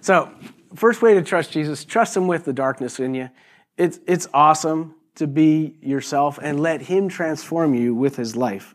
So, 0.00 0.28
first 0.74 1.02
way 1.02 1.14
to 1.14 1.22
trust 1.22 1.52
Jesus: 1.52 1.84
trust 1.84 2.16
Him 2.16 2.26
with 2.26 2.44
the 2.44 2.52
darkness 2.52 2.98
in 3.00 3.14
you. 3.14 3.30
It's 3.76 4.00
it's 4.06 4.28
awesome 4.32 4.94
to 5.14 5.26
be 5.26 5.76
yourself 5.80 6.38
and 6.42 6.60
let 6.60 6.82
Him 6.82 7.08
transform 7.08 7.74
you 7.74 7.94
with 7.94 8.16
His 8.16 8.36
life. 8.36 8.74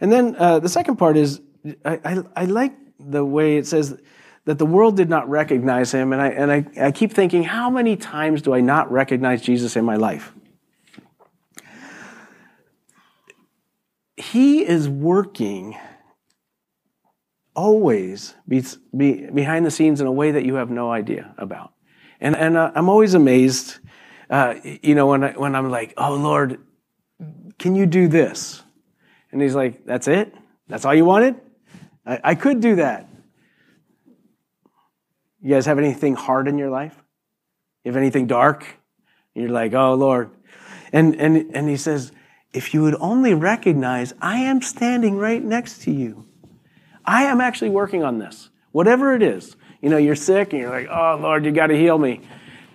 And 0.00 0.10
then 0.10 0.36
uh, 0.38 0.58
the 0.58 0.68
second 0.68 0.96
part 0.96 1.16
is 1.16 1.40
I, 1.84 2.00
I, 2.04 2.22
I 2.34 2.44
like 2.44 2.74
the 2.98 3.24
way 3.24 3.56
it 3.56 3.66
says 3.66 3.98
that 4.44 4.58
the 4.58 4.66
world 4.66 4.96
did 4.96 5.08
not 5.08 5.28
recognize 5.28 5.92
him. 5.92 6.12
And 6.12 6.22
I, 6.22 6.28
and 6.28 6.52
I, 6.52 6.66
I 6.80 6.92
keep 6.92 7.12
thinking, 7.12 7.42
how 7.42 7.68
many 7.68 7.96
times 7.96 8.42
do 8.42 8.54
I 8.54 8.60
not 8.60 8.90
recognize 8.90 9.42
Jesus 9.42 9.76
in 9.76 9.84
my 9.84 9.96
life? 9.96 10.32
He 14.16 14.64
is 14.64 14.88
working 14.88 15.76
always 17.56 18.34
be, 18.46 18.62
be, 18.96 19.28
behind 19.30 19.66
the 19.66 19.70
scenes 19.70 20.00
in 20.00 20.06
a 20.06 20.12
way 20.12 20.30
that 20.30 20.44
you 20.44 20.54
have 20.54 20.70
no 20.70 20.92
idea 20.92 21.34
about. 21.38 21.72
And, 22.20 22.36
and 22.36 22.56
uh, 22.56 22.70
I'm 22.74 22.88
always 22.88 23.14
amazed, 23.14 23.78
uh, 24.30 24.54
you 24.62 24.94
know, 24.94 25.06
when, 25.06 25.24
I, 25.24 25.32
when 25.32 25.56
I'm 25.56 25.70
like, 25.70 25.94
oh, 25.96 26.14
Lord, 26.14 26.60
can 27.58 27.74
you 27.74 27.86
do 27.86 28.06
this? 28.06 28.62
And 29.32 29.42
he's 29.42 29.54
like, 29.54 29.84
that's 29.84 30.06
it? 30.06 30.32
That's 30.68 30.84
all 30.84 30.94
you 30.94 31.04
wanted? 31.04 31.34
I, 32.04 32.20
I 32.22 32.34
could 32.34 32.60
do 32.60 32.76
that. 32.76 33.08
You 35.40 35.50
guys 35.54 35.66
have 35.66 35.78
anything 35.78 36.14
hard 36.14 36.48
in 36.48 36.58
your 36.58 36.70
life? 36.70 36.96
You 37.84 37.90
have 37.90 37.96
anything 37.96 38.26
dark? 38.26 38.66
You're 39.34 39.48
like, 39.48 39.74
oh 39.74 39.94
Lord. 39.94 40.30
And, 40.92 41.14
and, 41.16 41.54
and 41.54 41.68
he 41.68 41.76
says, 41.76 42.12
if 42.52 42.72
you 42.72 42.82
would 42.82 42.96
only 43.00 43.34
recognize, 43.34 44.14
I 44.20 44.38
am 44.38 44.62
standing 44.62 45.16
right 45.16 45.42
next 45.42 45.82
to 45.82 45.90
you. 45.90 46.26
I 47.06 47.24
am 47.24 47.40
actually 47.40 47.70
working 47.70 48.02
on 48.02 48.18
this. 48.18 48.50
Whatever 48.72 49.14
it 49.14 49.22
is. 49.22 49.56
You 49.80 49.90
know, 49.90 49.96
you're 49.96 50.16
sick 50.16 50.52
and 50.52 50.60
you're 50.60 50.70
like, 50.70 50.88
oh 50.88 51.18
Lord, 51.20 51.44
you 51.44 51.52
got 51.52 51.68
to 51.68 51.76
heal 51.76 51.96
me. 51.96 52.20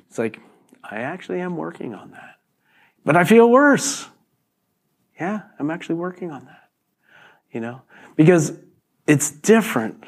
It's 0.07 0.17
like, 0.17 0.39
I 0.83 0.97
actually 0.97 1.41
am 1.41 1.57
working 1.57 1.93
on 1.93 2.11
that. 2.11 2.37
But 3.03 3.17
I 3.17 3.23
feel 3.23 3.49
worse. 3.49 4.07
Yeah, 5.19 5.41
I'm 5.59 5.69
actually 5.71 5.95
working 5.95 6.31
on 6.31 6.45
that. 6.45 6.69
You 7.51 7.59
know, 7.59 7.81
because 8.15 8.57
it's 9.07 9.29
different 9.29 10.05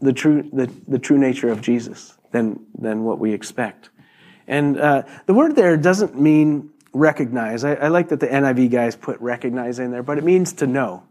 the 0.00 0.12
true, 0.12 0.48
the, 0.52 0.70
the 0.88 0.98
true 0.98 1.18
nature 1.18 1.48
of 1.48 1.60
Jesus 1.60 2.16
than, 2.32 2.66
than 2.78 3.04
what 3.04 3.18
we 3.18 3.32
expect. 3.32 3.90
And 4.46 4.78
uh, 4.78 5.02
the 5.26 5.34
word 5.34 5.56
there 5.56 5.76
doesn't 5.76 6.20
mean 6.20 6.70
recognize. 6.92 7.64
I, 7.64 7.74
I, 7.74 7.88
like 7.88 8.08
that 8.08 8.20
the 8.20 8.26
NIV 8.26 8.70
guys 8.70 8.96
put 8.96 9.20
recognize 9.20 9.78
in 9.78 9.90
there, 9.90 10.02
but 10.02 10.18
it 10.18 10.24
means 10.24 10.52
to 10.54 10.66
know. 10.66 11.04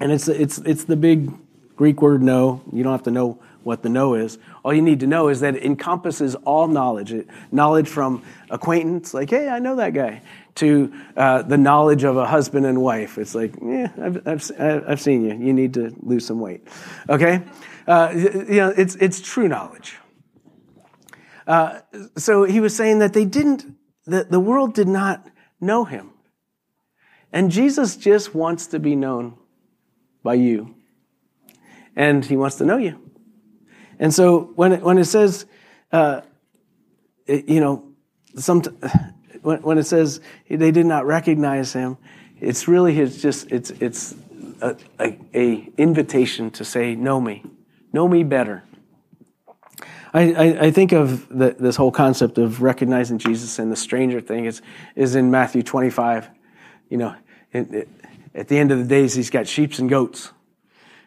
And 0.00 0.10
it's, 0.10 0.28
it's, 0.28 0.58
it's 0.58 0.84
the 0.84 0.96
big 0.96 1.30
Greek 1.76 2.02
word 2.02 2.22
know. 2.22 2.62
You 2.72 2.82
don't 2.82 2.92
have 2.92 3.02
to 3.04 3.10
know 3.10 3.38
what 3.62 3.82
the 3.82 3.88
know 3.88 4.14
is. 4.14 4.38
All 4.64 4.72
you 4.72 4.82
need 4.82 5.00
to 5.00 5.06
know 5.06 5.28
is 5.28 5.40
that 5.40 5.56
it 5.56 5.64
encompasses 5.64 6.34
all 6.34 6.66
knowledge. 6.66 7.12
It, 7.12 7.28
knowledge 7.52 7.88
from 7.88 8.22
acquaintance, 8.48 9.12
like, 9.12 9.30
hey, 9.30 9.48
I 9.48 9.58
know 9.58 9.76
that 9.76 9.92
guy, 9.92 10.22
to 10.56 10.92
uh, 11.16 11.42
the 11.42 11.58
knowledge 11.58 12.04
of 12.04 12.16
a 12.16 12.26
husband 12.26 12.64
and 12.66 12.80
wife. 12.80 13.18
It's 13.18 13.34
like, 13.34 13.54
yeah, 13.62 13.92
I've, 14.00 14.26
I've, 14.26 14.52
I've 14.88 15.00
seen 15.00 15.24
you. 15.24 15.46
You 15.46 15.52
need 15.52 15.74
to 15.74 15.94
lose 16.00 16.26
some 16.26 16.40
weight. 16.40 16.66
Okay? 17.08 17.42
Uh, 17.86 18.12
you 18.14 18.56
know, 18.56 18.74
it's, 18.76 18.94
it's 18.96 19.20
true 19.20 19.48
knowledge. 19.48 19.96
Uh, 21.46 21.80
so 22.16 22.44
he 22.44 22.60
was 22.60 22.74
saying 22.74 23.00
that 23.00 23.12
they 23.12 23.24
didn't, 23.24 23.76
that 24.06 24.30
the 24.30 24.40
world 24.40 24.74
did 24.74 24.88
not 24.88 25.26
know 25.60 25.84
him. 25.84 26.10
And 27.32 27.50
Jesus 27.50 27.96
just 27.96 28.34
wants 28.34 28.66
to 28.68 28.78
be 28.78 28.96
known 28.96 29.36
by 30.22 30.34
you. 30.34 30.74
And 31.96 32.24
he 32.24 32.36
wants 32.36 32.56
to 32.56 32.64
know 32.64 32.76
you. 32.76 33.00
And 33.98 34.12
so 34.14 34.52
when 34.54 34.72
it, 34.72 34.82
when 34.82 34.98
it 34.98 35.04
says, 35.04 35.46
uh, 35.92 36.22
it, 37.26 37.48
you 37.48 37.60
know, 37.60 37.84
some, 38.36 38.62
when, 39.42 39.62
when 39.62 39.78
it 39.78 39.84
says 39.84 40.20
they 40.48 40.70
did 40.70 40.86
not 40.86 41.06
recognize 41.06 41.72
him, 41.72 41.98
it's 42.40 42.66
really 42.66 42.94
his 42.94 43.20
just, 43.20 43.50
it's, 43.50 43.70
it's 43.70 44.14
a, 44.62 44.76
a, 44.98 45.18
a 45.34 45.72
invitation 45.76 46.50
to 46.52 46.64
say, 46.64 46.94
know 46.94 47.20
me. 47.20 47.44
Know 47.92 48.08
me 48.08 48.22
better. 48.24 48.64
I, 50.12 50.32
I, 50.32 50.44
I 50.66 50.70
think 50.70 50.92
of 50.92 51.28
the, 51.28 51.54
this 51.58 51.76
whole 51.76 51.92
concept 51.92 52.38
of 52.38 52.62
recognizing 52.62 53.18
Jesus 53.18 53.58
and 53.58 53.70
the 53.70 53.76
stranger 53.76 54.20
thing 54.20 54.44
is, 54.44 54.62
is 54.96 55.14
in 55.14 55.30
Matthew 55.30 55.62
25. 55.62 56.28
You 56.88 56.96
know, 56.96 57.14
it, 57.52 57.88
at 58.34 58.48
the 58.48 58.58
end 58.58 58.70
of 58.72 58.78
the 58.78 58.84
days, 58.84 59.14
he's 59.14 59.30
got 59.30 59.46
sheep 59.48 59.78
and 59.78 59.88
goats. 59.88 60.32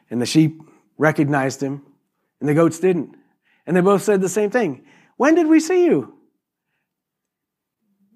And 0.10 0.22
the 0.22 0.26
sheep 0.26 0.62
recognized 0.98 1.62
him, 1.62 1.84
and 2.40 2.50
the 2.50 2.54
goats 2.54 2.80
didn't. 2.80 3.16
And 3.66 3.76
they 3.76 3.82
both 3.82 4.04
said 4.04 4.22
the 4.22 4.30
same 4.30 4.50
thing. 4.50 4.86
When 5.18 5.36
did 5.36 5.48
we 5.48 5.60
see 5.60 5.86
you? 5.86 6.16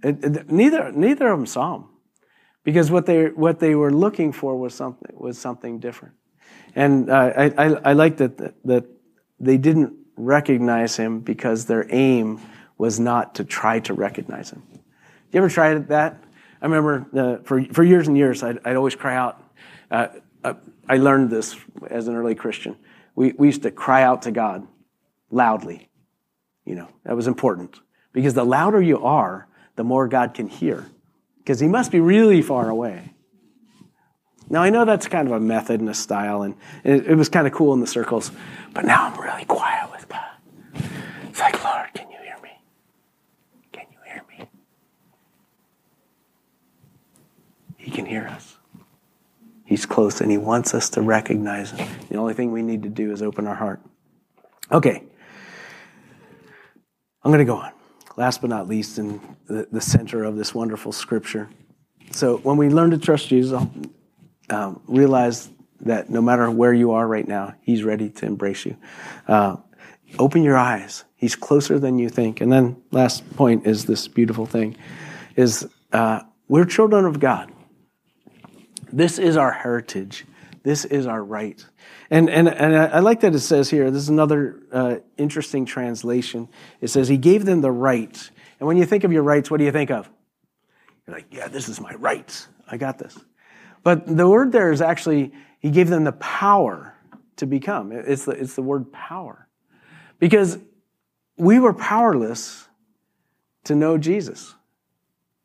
It, 0.04 0.52
neither, 0.52 0.92
neither 0.92 1.32
of 1.32 1.40
them 1.40 1.46
saw 1.46 1.76
him 1.76 1.86
because 2.64 2.92
what 2.92 3.06
they, 3.06 3.28
what 3.28 3.60
they 3.60 3.76
were 3.76 3.92
looking 3.92 4.32
for 4.32 4.58
was 4.58 4.74
something, 4.74 5.16
was 5.16 5.38
something 5.40 5.80
different. 5.80 6.16
And 6.76 7.10
uh, 7.10 7.34
I, 7.36 7.46
I, 7.58 7.66
I 7.86 7.94
like 7.94 8.18
that, 8.18 8.38
that 8.66 8.86
they 9.40 9.58
didn't 9.58 9.94
recognize 10.16 10.98
him 10.98 11.22
because 11.22 11.66
their 11.66 11.88
aim 11.90 12.40
was 12.78 13.00
not 13.00 13.36
to 13.36 13.44
try 13.44 13.80
to 13.80 13.94
recognize 13.94 14.52
him. 14.52 14.64
You 15.32 15.40
ever 15.40 15.50
tried 15.50 15.88
that? 15.88 16.24
I 16.62 16.66
remember 16.66 17.06
uh, 17.16 17.44
for, 17.44 17.64
for 17.66 17.84
years 17.84 18.08
and 18.08 18.18
years, 18.18 18.44
I'd, 18.44 18.60
I'd 18.66 18.76
always 18.76 18.96
cry 18.96 19.16
out. 19.16 19.44
Uh, 19.92 20.08
uh, 20.44 20.54
I 20.90 20.98
learned 20.98 21.30
this 21.30 21.56
as 21.90 22.08
an 22.08 22.16
early 22.16 22.36
Christian. 22.36 22.76
We, 23.16 23.34
we 23.38 23.48
used 23.48 23.64
to 23.64 23.72
cry 23.72 24.04
out 24.04 24.24
to 24.24 24.32
God 24.32 24.68
loudly. 25.30 25.90
You 26.66 26.76
know, 26.76 26.90
that 27.04 27.16
was 27.16 27.28
important. 27.28 27.80
Because 28.12 28.34
the 28.34 28.44
louder 28.44 28.82
you 28.82 29.04
are, 29.04 29.48
the 29.76 29.84
more 29.84 30.08
God 30.08 30.34
can 30.34 30.48
hear. 30.48 30.86
Because 31.38 31.60
he 31.60 31.68
must 31.68 31.92
be 31.92 32.00
really 32.00 32.42
far 32.42 32.70
away. 32.70 33.14
Now, 34.50 34.64
I 34.64 34.70
know 34.70 34.86
that's 34.86 35.08
kind 35.08 35.28
of 35.28 35.34
a 35.34 35.40
method 35.40 35.82
and 35.82 35.90
a 35.90 35.94
style, 35.94 36.44
and 36.44 36.56
it, 36.84 37.08
it 37.08 37.16
was 37.16 37.28
kind 37.28 37.46
of 37.48 37.54
cool 37.54 37.74
in 37.74 37.82
the 37.82 37.88
circles, 37.88 38.32
but 38.74 38.86
now 38.86 39.08
I'm 39.08 39.20
really 39.20 39.44
quiet 39.46 39.92
with 39.92 40.08
God. 40.08 40.24
It's 41.30 41.40
like, 41.40 41.62
Lord, 41.64 41.88
can 41.94 42.10
you 42.10 42.18
hear 42.18 42.38
me? 42.42 42.52
Can 43.74 43.86
you 43.92 43.98
hear 44.06 44.24
me? 44.30 44.50
He 47.88 47.94
can 47.94 48.06
hear 48.06 48.28
us. 48.28 48.58
He's 49.64 49.86
close, 49.86 50.20
and 50.20 50.30
He 50.30 50.38
wants 50.38 50.74
us 50.74 50.90
to 50.90 51.02
recognize 51.02 51.72
Him. 51.72 51.88
The 52.10 52.18
only 52.18 52.34
thing 52.34 52.52
we 52.52 52.62
need 52.62 52.84
to 52.84 52.90
do 52.90 53.14
is 53.14 53.22
open 53.22 53.48
our 53.48 53.56
heart. 53.56 53.80
Okay. 54.70 55.04
I'm 57.24 57.32
going 57.32 57.40
to 57.40 57.46
go 57.46 57.56
on. 57.56 57.72
Last 58.18 58.42
but 58.42 58.50
not 58.50 58.68
least, 58.68 59.00
in 59.00 59.22
the, 59.46 59.70
the 59.72 59.80
center 59.80 60.26
of 60.26 60.36
this 60.36 60.54
wonderful 60.54 60.92
scripture. 60.92 61.48
So, 62.12 62.40
when 62.40 62.58
we 62.58 62.68
learn 62.68 62.92
to 62.92 62.98
trust 62.98 63.30
Jesus, 63.30 63.66
um, 64.50 64.82
realize 64.86 65.50
that 65.80 66.10
no 66.10 66.22
matter 66.22 66.52
where 66.52 66.74
you 66.74 66.92
are 66.92 67.08
right 67.08 67.26
now, 67.26 67.56
He's 67.62 67.84
ready 67.84 68.10
to 68.10 68.26
embrace 68.26 68.66
you. 68.66 68.76
Uh, 69.30 69.56
open 70.20 70.44
your 70.44 70.58
eyes. 70.58 71.06
He's 71.16 71.38
closer 71.38 71.80
than 71.80 72.00
you 72.00 72.10
think. 72.10 72.42
And 72.42 72.52
then 72.52 72.84
last 72.92 73.34
point 73.38 73.66
is 73.66 73.86
this 73.86 74.10
beautiful 74.10 74.46
thing: 74.46 74.76
is 75.38 75.66
uh, 75.94 76.24
we're 76.50 76.66
children 76.66 77.06
of 77.06 77.22
God. 77.22 77.54
This 78.92 79.20
is 79.20 79.38
our 79.38 79.52
heritage. 79.52 80.26
This 80.64 80.86
is 80.86 81.08
our 81.08 81.24
right. 81.24 81.66
And, 82.10 82.30
and, 82.30 82.48
and 82.48 82.76
I 82.76 83.00
like 83.00 83.22
that 83.22 83.34
it 83.34 83.40
says 83.40 83.70
here, 83.70 83.90
this 83.90 84.04
is 84.04 84.10
another 84.10 84.62
uh, 84.72 84.96
interesting 85.18 85.66
translation. 85.66 86.50
It 86.82 86.90
says, 86.90 87.08
He 87.08 87.18
gave 87.18 87.46
them 87.46 87.62
the 87.62 87.72
right. 87.72 88.32
And 88.60 88.68
when 88.68 88.78
you 88.78 88.86
think 88.86 89.04
of 89.04 89.12
your 89.12 89.24
rights, 89.24 89.50
what 89.50 89.58
do 89.58 89.64
you 89.64 89.72
think 89.72 89.92
of? 89.92 90.10
You're 91.06 91.16
like, 91.16 91.28
yeah, 91.32 91.48
this 91.48 91.70
is 91.70 91.80
my 91.80 91.94
rights. 91.96 92.48
I 92.70 92.78
got 92.78 92.98
this. 92.98 93.18
But 93.84 94.06
the 94.08 94.28
word 94.28 94.52
there 94.52 94.72
is 94.72 94.82
actually, 94.82 95.32
He 95.60 95.72
gave 95.72 95.88
them 95.88 96.04
the 96.04 96.12
power 96.12 96.94
to 97.38 97.46
become. 97.46 97.92
It's 97.92 98.26
the, 98.26 98.32
it's 98.32 98.56
the 98.56 98.62
word 98.62 98.92
power. 98.92 99.48
Because 100.20 100.58
we 101.38 101.60
were 101.60 101.74
powerless 101.74 102.68
to 103.66 103.76
know 103.76 103.98
Jesus. 103.98 104.54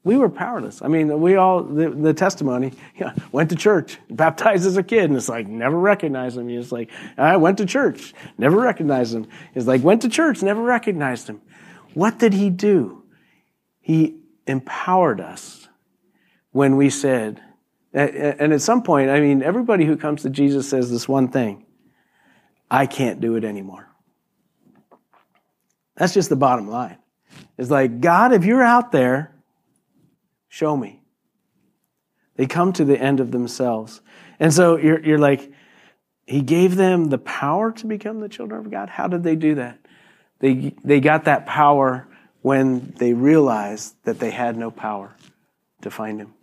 We 0.04 0.16
were 0.16 0.28
powerless. 0.28 0.82
I 0.82 0.88
mean, 0.88 1.20
we 1.20 1.36
all, 1.36 1.62
the, 1.62 1.90
the 1.90 2.12
testimony, 2.12 2.72
yeah, 2.96 3.14
went 3.30 3.50
to 3.50 3.56
church, 3.56 3.98
baptized 4.10 4.66
as 4.66 4.76
a 4.76 4.82
kid, 4.82 5.04
and 5.04 5.16
it's 5.16 5.28
like, 5.28 5.46
never 5.46 5.78
recognized 5.78 6.36
him. 6.36 6.48
It's 6.48 6.72
like, 6.72 6.90
I 7.16 7.36
went 7.36 7.58
to 7.58 7.66
church, 7.66 8.12
never 8.36 8.56
recognized 8.56 9.14
him. 9.14 9.28
It's 9.54 9.66
like, 9.66 9.84
went 9.84 10.02
to 10.02 10.08
church, 10.08 10.42
never 10.42 10.60
recognized 10.60 11.28
him. 11.28 11.40
What 11.94 12.18
did 12.18 12.32
he 12.32 12.50
do? 12.50 13.04
He 13.80 14.22
empowered 14.46 15.20
us 15.20 15.68
when 16.50 16.76
we 16.76 16.90
said, 16.90 17.40
and 17.92 18.52
at 18.52 18.60
some 18.60 18.82
point, 18.82 19.10
I 19.10 19.20
mean, 19.20 19.42
everybody 19.42 19.84
who 19.84 19.96
comes 19.96 20.22
to 20.22 20.30
Jesus 20.30 20.68
says 20.68 20.90
this 20.90 21.08
one 21.08 21.28
thing 21.28 21.66
I 22.70 22.86
can't 22.86 23.20
do 23.20 23.36
it 23.36 23.44
anymore. 23.44 23.88
That's 25.94 26.14
just 26.14 26.28
the 26.28 26.36
bottom 26.36 26.68
line. 26.68 26.98
It's 27.58 27.70
like, 27.70 28.00
God, 28.00 28.32
if 28.32 28.44
you're 28.44 28.64
out 28.64 28.92
there, 28.92 29.31
Show 30.52 30.76
me. 30.76 31.00
They 32.36 32.44
come 32.44 32.74
to 32.74 32.84
the 32.84 33.00
end 33.00 33.20
of 33.20 33.30
themselves. 33.30 34.02
And 34.38 34.52
so 34.52 34.76
you're, 34.76 35.00
you're 35.00 35.18
like, 35.18 35.50
He 36.26 36.42
gave 36.42 36.76
them 36.76 37.06
the 37.06 37.16
power 37.16 37.72
to 37.72 37.86
become 37.86 38.20
the 38.20 38.28
children 38.28 38.60
of 38.60 38.70
God. 38.70 38.90
How 38.90 39.08
did 39.08 39.22
they 39.22 39.34
do 39.34 39.54
that? 39.54 39.78
They, 40.40 40.74
they 40.84 41.00
got 41.00 41.24
that 41.24 41.46
power 41.46 42.06
when 42.42 42.92
they 42.98 43.14
realized 43.14 43.94
that 44.04 44.18
they 44.18 44.30
had 44.30 44.58
no 44.58 44.70
power 44.70 45.16
to 45.80 45.90
find 45.90 46.20
Him. 46.20 46.34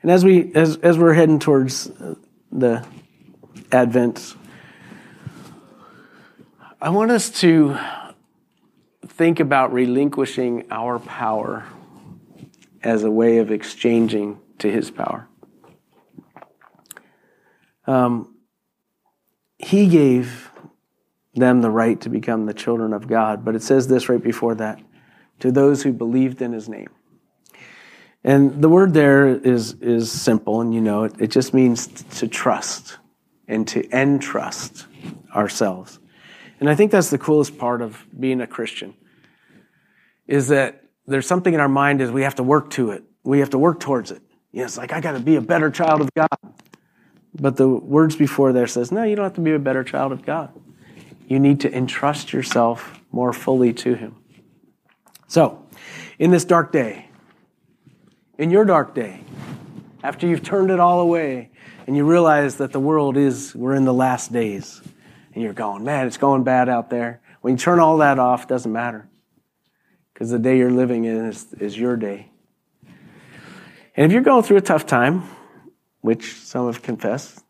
And 0.00 0.10
as, 0.10 0.24
we, 0.24 0.50
as, 0.54 0.78
as 0.78 0.96
we're 0.96 1.12
heading 1.12 1.40
towards 1.40 1.90
uh, 1.90 2.14
the 2.50 2.82
Advent, 3.72 4.36
I 6.80 6.88
want 6.88 7.10
us 7.10 7.28
to 7.42 7.76
think 9.06 9.38
about 9.40 9.70
relinquishing 9.74 10.64
our 10.70 10.98
power 10.98 11.66
as 12.84 13.02
a 13.02 13.10
way 13.10 13.38
of 13.38 13.50
exchanging 13.50 14.38
to 14.58 14.70
his 14.70 14.90
power. 14.90 15.28
Um, 17.86 18.36
he 19.58 19.88
gave 19.88 20.50
them 21.34 21.62
the 21.62 21.70
right 21.70 22.00
to 22.02 22.08
become 22.08 22.46
the 22.46 22.54
children 22.54 22.92
of 22.92 23.08
God, 23.08 23.44
but 23.44 23.54
it 23.54 23.62
says 23.62 23.88
this 23.88 24.08
right 24.08 24.22
before 24.22 24.54
that 24.56 24.80
to 25.40 25.50
those 25.50 25.82
who 25.82 25.92
believed 25.92 26.40
in 26.42 26.52
his 26.52 26.68
name. 26.68 26.90
And 28.22 28.62
the 28.62 28.68
word 28.68 28.94
there 28.94 29.26
is, 29.26 29.74
is 29.80 30.10
simple, 30.10 30.60
and 30.60 30.72
you 30.72 30.80
know 30.80 31.04
it. 31.04 31.14
It 31.18 31.30
just 31.30 31.52
means 31.52 31.86
to 32.18 32.28
trust 32.28 32.98
and 33.48 33.66
to 33.68 33.86
entrust 33.90 34.86
ourselves. 35.34 35.98
And 36.60 36.70
I 36.70 36.74
think 36.74 36.90
that's 36.90 37.10
the 37.10 37.18
coolest 37.18 37.58
part 37.58 37.82
of 37.82 38.06
being 38.18 38.40
a 38.40 38.46
Christian 38.46 38.94
is 40.26 40.48
that 40.48 40.83
there's 41.06 41.26
something 41.26 41.52
in 41.52 41.60
our 41.60 41.68
mind 41.68 42.00
is 42.00 42.10
we 42.10 42.22
have 42.22 42.36
to 42.36 42.42
work 42.42 42.70
to 42.70 42.90
it. 42.90 43.04
We 43.24 43.40
have 43.40 43.50
to 43.50 43.58
work 43.58 43.80
towards 43.80 44.10
it. 44.10 44.22
You 44.52 44.60
know, 44.60 44.64
it's 44.66 44.76
like 44.76 44.92
I 44.92 45.00
got 45.00 45.12
to 45.12 45.20
be 45.20 45.36
a 45.36 45.40
better 45.40 45.70
child 45.70 46.00
of 46.00 46.12
God. 46.14 46.28
But 47.34 47.56
the 47.56 47.68
words 47.68 48.16
before 48.16 48.52
there 48.52 48.66
says, 48.66 48.92
no, 48.92 49.02
you 49.02 49.16
don't 49.16 49.24
have 49.24 49.34
to 49.34 49.40
be 49.40 49.52
a 49.52 49.58
better 49.58 49.82
child 49.82 50.12
of 50.12 50.24
God. 50.24 50.52
You 51.26 51.38
need 51.38 51.60
to 51.60 51.74
entrust 51.74 52.32
yourself 52.32 53.00
more 53.10 53.32
fully 53.32 53.72
to 53.74 53.94
Him. 53.94 54.16
So, 55.26 55.66
in 56.18 56.30
this 56.30 56.44
dark 56.44 56.70
day, 56.70 57.08
in 58.38 58.50
your 58.50 58.64
dark 58.64 58.94
day, 58.94 59.20
after 60.02 60.26
you've 60.26 60.42
turned 60.42 60.70
it 60.70 60.78
all 60.78 61.00
away 61.00 61.50
and 61.86 61.96
you 61.96 62.04
realize 62.04 62.56
that 62.56 62.72
the 62.72 62.80
world 62.80 63.16
is, 63.16 63.54
we're 63.54 63.74
in 63.74 63.84
the 63.84 63.94
last 63.94 64.32
days, 64.32 64.80
and 65.34 65.42
you're 65.42 65.52
going, 65.52 65.82
man, 65.82 66.06
it's 66.06 66.16
going 66.16 66.44
bad 66.44 66.68
out 66.68 66.88
there. 66.88 67.20
When 67.40 67.54
you 67.54 67.58
turn 67.58 67.80
all 67.80 67.98
that 67.98 68.18
off, 68.18 68.44
it 68.44 68.48
doesn't 68.48 68.72
matter 68.72 69.08
because 70.14 70.30
the 70.30 70.38
day 70.38 70.56
you're 70.56 70.70
living 70.70 71.04
in 71.04 71.26
is, 71.26 71.52
is 71.54 71.76
your 71.76 71.96
day. 71.96 72.30
And 73.96 74.06
if 74.06 74.12
you're 74.12 74.22
going 74.22 74.44
through 74.44 74.56
a 74.56 74.62
tough 74.62 74.86
time, 74.86 75.24
which 76.00 76.34
some 76.34 76.66
have 76.66 76.82
confessed, 76.82 77.44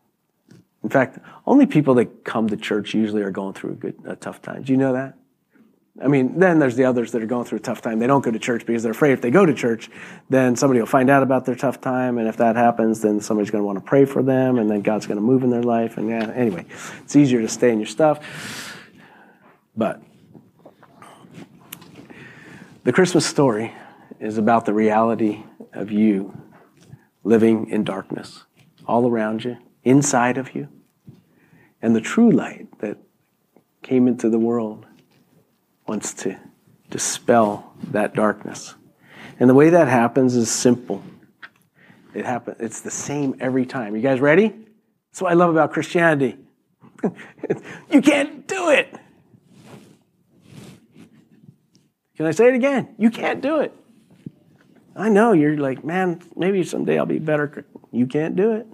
in 0.83 0.89
fact, 0.89 1.19
only 1.47 1.65
people 1.65 1.95
that 1.95 2.23
come 2.23 2.47
to 2.49 2.57
church 2.57 2.93
usually 2.93 3.21
are 3.23 3.31
going 3.31 3.53
through 3.53 3.71
a, 3.71 3.75
good, 3.75 4.21
tough 4.21 4.41
time. 4.41 4.63
Do 4.63 4.71
you 4.71 4.77
know 4.77 4.93
that? 4.93 5.15
I 6.03 6.09
mean, 6.09 6.39
then 6.39 6.59
there's 6.59 6.75
the 6.75 6.83
others 6.83 7.13
that 7.13 7.23
are 7.23 7.25
going 7.25 7.45
through 7.45 7.59
a 7.59 7.61
tough 7.61 7.81
time. 7.81 7.99
They 7.99 8.07
don't 8.07 8.23
go 8.23 8.29
to 8.29 8.37
church 8.37 8.65
because 8.65 8.83
they're 8.83 8.91
afraid 8.91 9.13
if 9.13 9.21
they 9.21 9.31
go 9.31 9.45
to 9.45 9.53
church, 9.53 9.89
then 10.29 10.55
somebody 10.57 10.79
will 10.79 10.87
find 10.87 11.09
out 11.09 11.23
about 11.23 11.45
their 11.45 11.55
tough 11.55 11.79
time. 11.79 12.17
And 12.17 12.27
if 12.27 12.37
that 12.37 12.57
happens, 12.57 13.01
then 13.01 13.21
somebody's 13.21 13.49
going 13.49 13.61
to 13.61 13.65
want 13.65 13.79
to 13.79 13.83
pray 13.83 14.03
for 14.03 14.21
them. 14.21 14.59
And 14.59 14.69
then 14.69 14.81
God's 14.81 15.07
going 15.07 15.17
to 15.17 15.23
move 15.23 15.43
in 15.43 15.49
their 15.49 15.63
life. 15.63 15.97
And 15.97 16.09
yeah, 16.09 16.29
anyway, 16.31 16.65
it's 17.01 17.15
easier 17.15 17.41
to 17.41 17.47
stay 17.47 17.71
in 17.71 17.79
your 17.79 17.87
stuff. 17.87 18.77
But 19.75 20.01
the 22.85 22.93
Christmas 22.93 23.25
story 23.25 23.73
is 24.19 24.37
about 24.37 24.65
the 24.65 24.73
reality 24.73 25.43
of 25.73 25.89
you 25.89 26.39
living 27.23 27.67
in 27.71 27.83
darkness 27.83 28.43
all 28.85 29.09
around 29.09 29.43
you, 29.43 29.57
inside 29.83 30.37
of 30.37 30.53
you, 30.53 30.69
and 31.81 31.95
the 31.95 32.01
true 32.01 32.29
light 32.29 32.67
that 32.81 32.99
came 33.81 34.07
into 34.07 34.29
the 34.29 34.37
world 34.37 34.85
wants 35.87 36.13
to 36.13 36.37
dispel 36.91 37.73
that 37.89 38.13
darkness. 38.13 38.75
And 39.39 39.49
the 39.49 39.55
way 39.55 39.71
that 39.71 39.87
happens 39.87 40.35
is 40.35 40.51
simple. 40.51 41.03
It 42.13 42.23
happens, 42.23 42.57
it's 42.59 42.81
the 42.81 42.91
same 42.91 43.35
every 43.39 43.65
time. 43.65 43.95
You 43.95 44.03
guys 44.03 44.19
ready? 44.19 44.49
That's 45.11 45.23
what 45.23 45.31
I 45.31 45.35
love 45.35 45.49
about 45.49 45.73
Christianity. 45.73 46.37
you 47.89 48.01
can't 48.03 48.47
do 48.47 48.69
it. 48.69 48.95
Can 52.17 52.25
I 52.25 52.31
say 52.31 52.47
it 52.47 52.55
again? 52.55 52.95
You 52.97 53.09
can't 53.09 53.41
do 53.41 53.59
it. 53.59 53.73
I 54.95 55.09
know 55.09 55.33
you're 55.33 55.57
like, 55.57 55.83
man, 55.83 56.21
maybe 56.35 56.63
someday 56.63 56.97
I'll 56.97 57.05
be 57.05 57.19
better. 57.19 57.65
You 57.91 58.07
can't 58.07 58.35
do 58.35 58.53
it. 58.53 58.67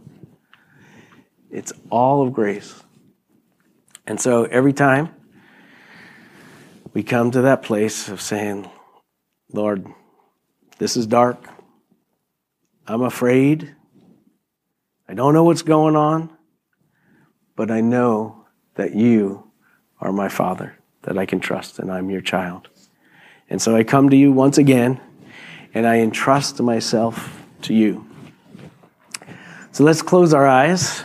It's 1.50 1.74
all 1.90 2.22
of 2.22 2.34
grace. 2.34 2.82
And 4.06 4.20
so 4.20 4.44
every 4.46 4.74
time 4.74 5.10
we 6.94 7.04
come 7.04 7.32
to 7.32 7.42
that 7.42 7.64
place 7.64 8.08
of 8.10 8.22
saying, 8.22 8.70
Lord, 9.52 9.88
this 10.78 10.96
is 10.96 11.08
dark. 11.08 11.44
I'm 12.88 13.02
afraid. 13.02 13.76
I 15.08 15.14
don't 15.14 15.34
know 15.34 15.44
what's 15.44 15.62
going 15.62 15.96
on, 15.96 16.30
but 17.56 17.72
I 17.72 17.82
know 17.82 18.46
that 18.76 18.96
you 18.96 19.52
are 20.00 20.12
my 20.12 20.30
Father, 20.30 20.78
that 21.04 21.18
I 21.18 21.26
can 21.26 21.40
trust, 21.40 21.80
and 21.80 21.92
I'm 21.92 22.10
your 22.10 22.22
child. 22.22 22.70
And 23.52 23.62
so 23.62 23.76
I 23.76 23.84
come 23.84 24.10
to 24.10 24.16
you 24.16 24.32
once 24.32 24.58
again 24.58 25.02
and 25.74 25.86
I 25.86 25.98
entrust 25.98 26.62
myself 26.62 27.44
to 27.64 27.74
you. 27.74 28.08
So 29.74 29.84
let's 29.84 30.02
close 30.02 30.34
our 30.34 30.48
eyes. 30.48 31.04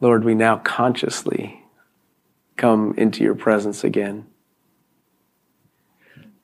Lord, 0.00 0.22
we 0.22 0.34
now 0.34 0.58
consciously 0.58 1.64
come 2.58 2.92
into 2.98 3.24
your 3.24 3.34
presence 3.34 3.84
again 3.84 4.26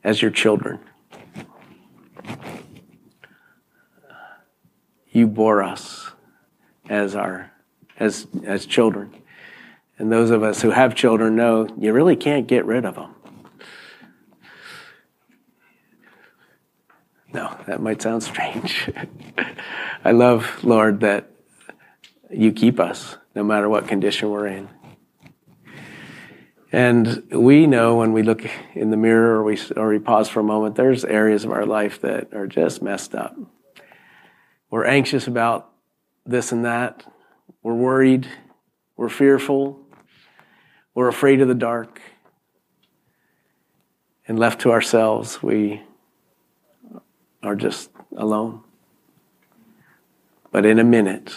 as 0.02 0.22
your 0.22 0.30
children. 0.30 0.80
You 5.10 5.26
bore 5.26 5.62
us 5.62 6.10
as 6.88 7.14
our 7.14 7.50
as 7.98 8.26
as 8.44 8.66
children. 8.66 9.14
And 9.98 10.12
those 10.12 10.30
of 10.30 10.42
us 10.42 10.62
who 10.62 10.70
have 10.70 10.94
children 10.94 11.34
know 11.34 11.68
you 11.78 11.92
really 11.92 12.16
can't 12.16 12.46
get 12.46 12.64
rid 12.64 12.84
of 12.84 12.94
them. 12.94 13.14
No, 17.32 17.56
that 17.66 17.80
might 17.82 18.00
sound 18.00 18.22
strange. 18.22 18.90
I 20.04 20.12
love, 20.12 20.64
Lord, 20.64 21.00
that 21.00 21.30
you 22.30 22.52
keep 22.52 22.80
us 22.80 23.16
no 23.34 23.42
matter 23.42 23.68
what 23.68 23.86
condition 23.86 24.30
we're 24.30 24.46
in. 24.46 24.68
And 26.70 27.24
we 27.30 27.66
know 27.66 27.96
when 27.96 28.12
we 28.12 28.22
look 28.22 28.48
in 28.74 28.90
the 28.90 28.96
mirror 28.96 29.36
or 29.36 29.42
we, 29.42 29.58
or 29.76 29.88
we 29.88 29.98
pause 29.98 30.28
for 30.28 30.40
a 30.40 30.44
moment, 30.44 30.76
there's 30.76 31.04
areas 31.04 31.44
of 31.44 31.50
our 31.50 31.64
life 31.64 32.00
that 32.02 32.32
are 32.34 32.46
just 32.46 32.82
messed 32.82 33.14
up. 33.14 33.36
We're 34.70 34.84
anxious 34.84 35.26
about 35.26 35.70
this 36.26 36.52
and 36.52 36.64
that. 36.64 37.04
We're 37.62 37.74
worried. 37.74 38.28
We're 38.96 39.08
fearful. 39.08 39.80
We're 40.94 41.08
afraid 41.08 41.40
of 41.40 41.48
the 41.48 41.54
dark. 41.54 42.00
And 44.26 44.38
left 44.38 44.60
to 44.62 44.72
ourselves, 44.72 45.42
we 45.42 45.82
are 47.42 47.56
just 47.56 47.90
alone. 48.16 48.62
But 50.50 50.66
in 50.66 50.78
a 50.78 50.84
minute, 50.84 51.34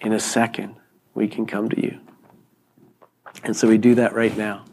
in 0.00 0.12
a 0.12 0.20
second, 0.20 0.76
we 1.14 1.28
can 1.28 1.46
come 1.46 1.68
to 1.68 1.80
you. 1.80 2.00
And 3.44 3.56
so 3.56 3.68
we 3.68 3.78
do 3.78 3.96
that 3.96 4.14
right 4.14 4.36
now. 4.36 4.64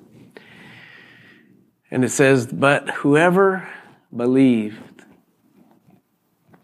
And 1.91 2.03
it 2.05 2.09
says, 2.09 2.47
But 2.47 2.89
whoever 2.89 3.67
believed, 4.15 4.90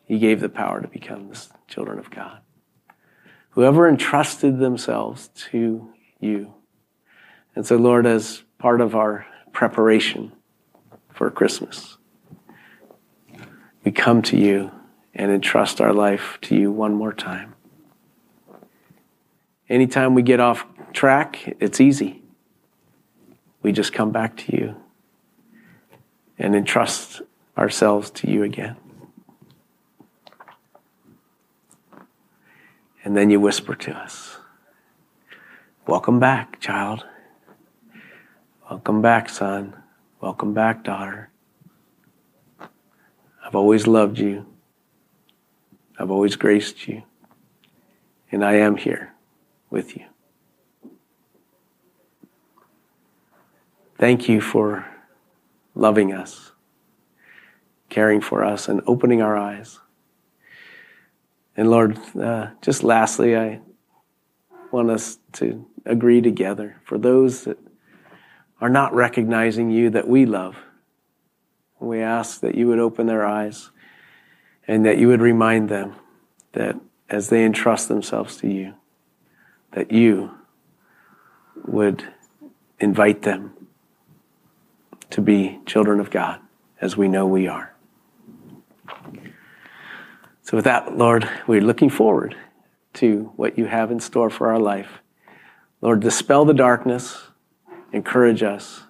he 0.07 0.17
gave 0.19 0.39
the 0.39 0.49
power 0.49 0.81
to 0.81 0.87
become 0.87 1.29
the 1.29 1.47
children 1.67 1.99
of 1.99 2.09
God. 2.09 2.39
Whoever 3.51 3.89
entrusted 3.89 4.59
themselves 4.59 5.29
to 5.51 5.89
you. 6.19 6.53
And 7.55 7.65
so, 7.65 7.75
Lord, 7.75 8.05
as 8.05 8.43
part 8.57 8.79
of 8.79 8.95
our 8.95 9.25
preparation 9.51 10.31
for 11.09 11.29
Christmas, 11.29 11.97
we 13.83 13.91
come 13.91 14.21
to 14.23 14.37
you 14.37 14.71
and 15.13 15.31
entrust 15.31 15.81
our 15.81 15.91
life 15.91 16.37
to 16.43 16.55
you 16.55 16.71
one 16.71 16.93
more 16.93 17.13
time. 17.13 17.55
Anytime 19.67 20.13
we 20.13 20.21
get 20.21 20.39
off 20.39 20.65
track, 20.93 21.57
it's 21.59 21.81
easy. 21.81 22.21
We 23.61 23.73
just 23.73 23.91
come 23.91 24.11
back 24.11 24.37
to 24.37 24.55
you 24.55 24.75
and 26.37 26.55
entrust 26.55 27.21
ourselves 27.57 28.09
to 28.11 28.29
you 28.29 28.43
again. 28.43 28.77
And 33.07 33.15
then 33.15 33.29
you 33.29 33.39
whisper 33.39 33.73
to 33.73 33.91
us, 33.93 34.35
Welcome 35.87 36.19
back, 36.19 36.59
child. 36.59 37.05
Welcome 38.69 39.01
back, 39.01 39.29
son. 39.29 39.81
Welcome 40.19 40.53
back, 40.53 40.83
daughter. 40.83 41.29
I've 42.59 43.55
always 43.55 43.87
loved 43.87 44.19
you. 44.19 44.45
I've 45.97 46.11
always 46.11 46.35
graced 46.35 46.89
you. 46.89 47.03
And 48.29 48.43
I 48.43 48.55
am 48.55 48.75
here 48.75 49.13
with 49.69 49.95
you. 49.95 50.03
Thank 53.97 54.27
you 54.27 54.41
for 54.41 54.85
loving 55.75 56.11
us, 56.11 56.51
caring 57.87 58.19
for 58.19 58.43
us, 58.43 58.67
and 58.67 58.81
opening 58.85 59.21
our 59.21 59.37
eyes. 59.37 59.79
And 61.57 61.71
Lord, 61.71 61.97
uh, 62.15 62.51
just 62.61 62.83
lastly, 62.83 63.35
I 63.35 63.61
want 64.71 64.91
us 64.91 65.17
to 65.33 65.65
agree 65.85 66.21
together 66.21 66.79
for 66.85 66.99
those 66.99 67.45
that 67.45 67.57
are 68.61 68.69
not 68.69 68.93
recognizing 68.93 69.71
you 69.71 69.89
that 69.89 70.07
we 70.07 70.25
love. 70.25 70.55
We 71.79 72.01
ask 72.01 72.41
that 72.41 72.55
you 72.55 72.67
would 72.67 72.79
open 72.79 73.07
their 73.07 73.25
eyes 73.25 73.71
and 74.67 74.85
that 74.85 74.99
you 74.99 75.07
would 75.07 75.21
remind 75.21 75.69
them 75.69 75.95
that 76.53 76.75
as 77.09 77.29
they 77.29 77.43
entrust 77.43 77.87
themselves 77.87 78.37
to 78.37 78.47
you, 78.47 78.73
that 79.71 79.91
you 79.91 80.31
would 81.65 82.03
invite 82.79 83.23
them 83.23 83.53
to 85.09 85.21
be 85.21 85.59
children 85.65 85.99
of 85.99 86.11
God 86.11 86.39
as 86.81 86.97
we 86.97 87.07
know 87.07 87.25
we 87.25 87.47
are. 87.47 87.73
So, 90.47 90.55
with 90.55 90.63
that, 90.63 90.97
Lord, 90.97 91.29
we're 91.45 91.60
looking 91.60 91.89
forward 91.89 92.33
to 92.93 93.33
what 93.36 93.57
you 93.57 93.65
have 93.65 93.91
in 93.91 93.99
store 93.99 94.29
for 94.29 94.47
our 94.47 94.57
life. 94.57 94.99
Lord, 95.81 95.99
dispel 95.99 96.45
the 96.45 96.53
darkness, 96.53 97.21
encourage 97.91 98.43
us, 98.43 98.83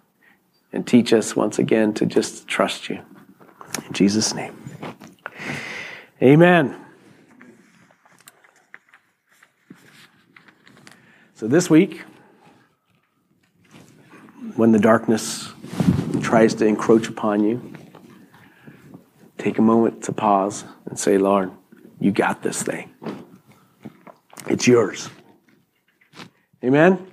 and 0.72 0.86
teach 0.86 1.12
us 1.14 1.36
once 1.36 1.58
again 1.58 1.96
to 1.96 2.06
just 2.06 2.48
trust 2.48 2.90
you. 2.90 3.02
In 3.88 3.94
Jesus' 3.94 4.36
name. 4.36 4.56
Amen. 6.22 6.80
So 11.34 11.48
this 11.48 11.72
week, 11.72 12.04
when 14.56 14.74
the 14.74 14.80
darkness 14.80 15.50
tries 16.22 16.54
to 16.54 16.68
encroach 16.68 17.08
upon 17.10 17.44
you, 17.44 17.74
take 19.38 19.58
a 19.58 19.62
moment 19.62 20.04
to 20.04 20.12
pause 20.12 20.66
and 20.86 21.00
say, 21.00 21.18
Lord, 21.18 21.52
you 22.00 22.12
got 22.12 22.42
this 22.42 22.62
thing. 22.64 22.94
It's 24.48 24.68
yours. 24.68 25.10
Amen? 26.64 27.12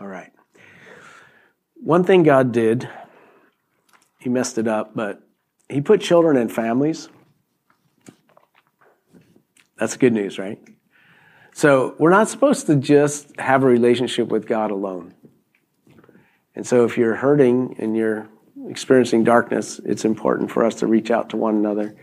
All 0.00 0.06
right. 0.06 0.32
One 1.74 2.04
thing 2.04 2.22
God 2.22 2.52
did, 2.52 2.88
he 4.18 4.28
messed 4.28 4.58
it 4.58 4.68
up, 4.68 4.94
but 4.94 5.22
he 5.68 5.80
put 5.80 6.00
children 6.00 6.36
in 6.36 6.48
families. 6.48 7.08
That's 9.78 9.96
good 9.96 10.12
news, 10.12 10.38
right? 10.38 10.58
So 11.52 11.94
we're 11.98 12.10
not 12.10 12.28
supposed 12.28 12.66
to 12.66 12.76
just 12.76 13.38
have 13.40 13.62
a 13.62 13.66
relationship 13.66 14.28
with 14.28 14.46
God 14.46 14.70
alone. 14.70 15.14
And 16.54 16.66
so 16.66 16.84
if 16.84 16.98
you're 16.98 17.16
hurting 17.16 17.76
and 17.78 17.96
you're 17.96 18.28
experiencing 18.68 19.24
darkness, 19.24 19.80
it's 19.84 20.04
important 20.04 20.50
for 20.50 20.64
us 20.64 20.76
to 20.76 20.86
reach 20.86 21.10
out 21.10 21.30
to 21.30 21.36
one 21.36 21.56
another 21.56 21.94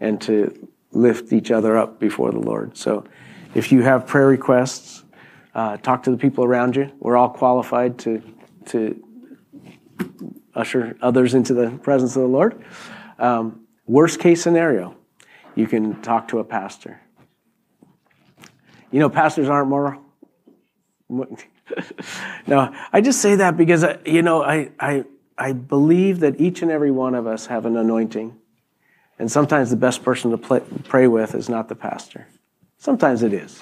and 0.00 0.20
to 0.22 0.68
lift 0.92 1.32
each 1.32 1.50
other 1.50 1.76
up 1.76 1.98
before 1.98 2.30
the 2.30 2.38
Lord. 2.38 2.76
So 2.76 3.04
if 3.54 3.72
you 3.72 3.82
have 3.82 4.06
prayer 4.06 4.26
requests, 4.26 5.04
uh, 5.54 5.76
talk 5.78 6.02
to 6.04 6.10
the 6.10 6.16
people 6.16 6.44
around 6.44 6.76
you. 6.76 6.90
We're 6.98 7.16
all 7.16 7.30
qualified 7.30 7.98
to, 8.00 8.22
to 8.66 9.02
usher 10.54 10.96
others 11.00 11.34
into 11.34 11.54
the 11.54 11.70
presence 11.70 12.16
of 12.16 12.22
the 12.22 12.28
Lord. 12.28 12.64
Um, 13.18 13.66
worst 13.86 14.20
case 14.20 14.42
scenario, 14.42 14.96
you 15.54 15.66
can 15.66 16.00
talk 16.02 16.28
to 16.28 16.38
a 16.38 16.44
pastor. 16.44 17.00
You 18.90 19.00
know, 19.00 19.08
pastors 19.08 19.48
aren't 19.48 19.68
moral. 19.68 20.02
no, 22.46 22.74
I 22.92 23.00
just 23.00 23.20
say 23.20 23.36
that 23.36 23.56
because 23.56 23.84
uh, 23.84 23.98
you 24.04 24.22
know 24.22 24.42
I, 24.42 24.70
I 24.80 25.04
I 25.42 25.52
believe 25.52 26.20
that 26.20 26.40
each 26.40 26.62
and 26.62 26.70
every 26.70 26.92
one 26.92 27.16
of 27.16 27.26
us 27.26 27.46
have 27.46 27.66
an 27.66 27.76
anointing, 27.76 28.38
and 29.18 29.28
sometimes 29.28 29.70
the 29.70 29.76
best 29.76 30.04
person 30.04 30.30
to 30.30 30.38
play, 30.38 30.60
pray 30.84 31.08
with 31.08 31.34
is 31.34 31.48
not 31.48 31.68
the 31.68 31.74
pastor. 31.74 32.28
Sometimes 32.78 33.24
it 33.24 33.32
is, 33.32 33.60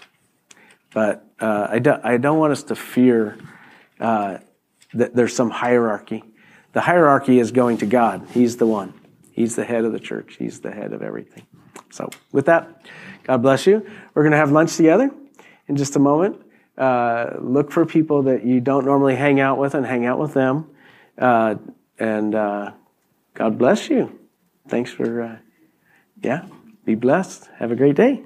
but 0.92 1.24
uh, 1.40 1.68
I 1.70 1.78
don't 1.78 2.04
I 2.04 2.18
don't 2.18 2.38
want 2.38 2.52
us 2.52 2.64
to 2.64 2.76
fear 2.76 3.38
uh, 3.98 4.38
that 4.92 5.14
there's 5.14 5.34
some 5.34 5.48
hierarchy. 5.48 6.22
The 6.74 6.82
hierarchy 6.82 7.38
is 7.38 7.50
going 7.50 7.78
to 7.78 7.86
God. 7.86 8.28
He's 8.34 8.58
the 8.58 8.66
one. 8.66 8.92
He's 9.32 9.56
the 9.56 9.64
head 9.64 9.86
of 9.86 9.92
the 9.92 10.00
church. 10.00 10.36
He's 10.38 10.60
the 10.60 10.72
head 10.72 10.92
of 10.92 11.02
everything. 11.02 11.46
So 11.88 12.10
with 12.30 12.44
that, 12.44 12.84
God 13.24 13.38
bless 13.40 13.66
you. 13.66 13.86
We're 14.12 14.24
going 14.24 14.32
to 14.32 14.36
have 14.36 14.52
lunch 14.52 14.76
together 14.76 15.10
in 15.66 15.76
just 15.76 15.96
a 15.96 15.98
moment. 15.98 16.42
Uh, 16.76 17.36
look 17.40 17.72
for 17.72 17.86
people 17.86 18.24
that 18.24 18.44
you 18.44 18.60
don't 18.60 18.84
normally 18.84 19.16
hang 19.16 19.40
out 19.40 19.56
with 19.56 19.74
and 19.74 19.86
hang 19.86 20.04
out 20.04 20.18
with 20.18 20.34
them. 20.34 20.66
Uh, 21.20 21.56
and 21.98 22.34
uh, 22.34 22.72
God 23.34 23.58
bless 23.58 23.90
you. 23.90 24.18
Thanks 24.68 24.90
for, 24.90 25.22
uh, 25.22 25.36
yeah, 26.22 26.46
be 26.84 26.94
blessed. 26.94 27.48
Have 27.58 27.70
a 27.70 27.76
great 27.76 27.94
day. 27.94 28.22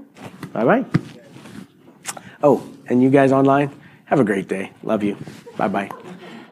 Bye 0.53 0.65
bye. 0.65 0.85
Oh, 2.43 2.63
and 2.89 3.03
you 3.03 3.11
guys 3.11 3.33
online, 3.33 3.71
have 4.07 4.21
a 4.21 4.25
great 4.25 4.49
day. 4.49 4.71
Love 4.83 5.03
you. 5.03 5.17
Bye 5.57 5.69
bye. 5.69 5.91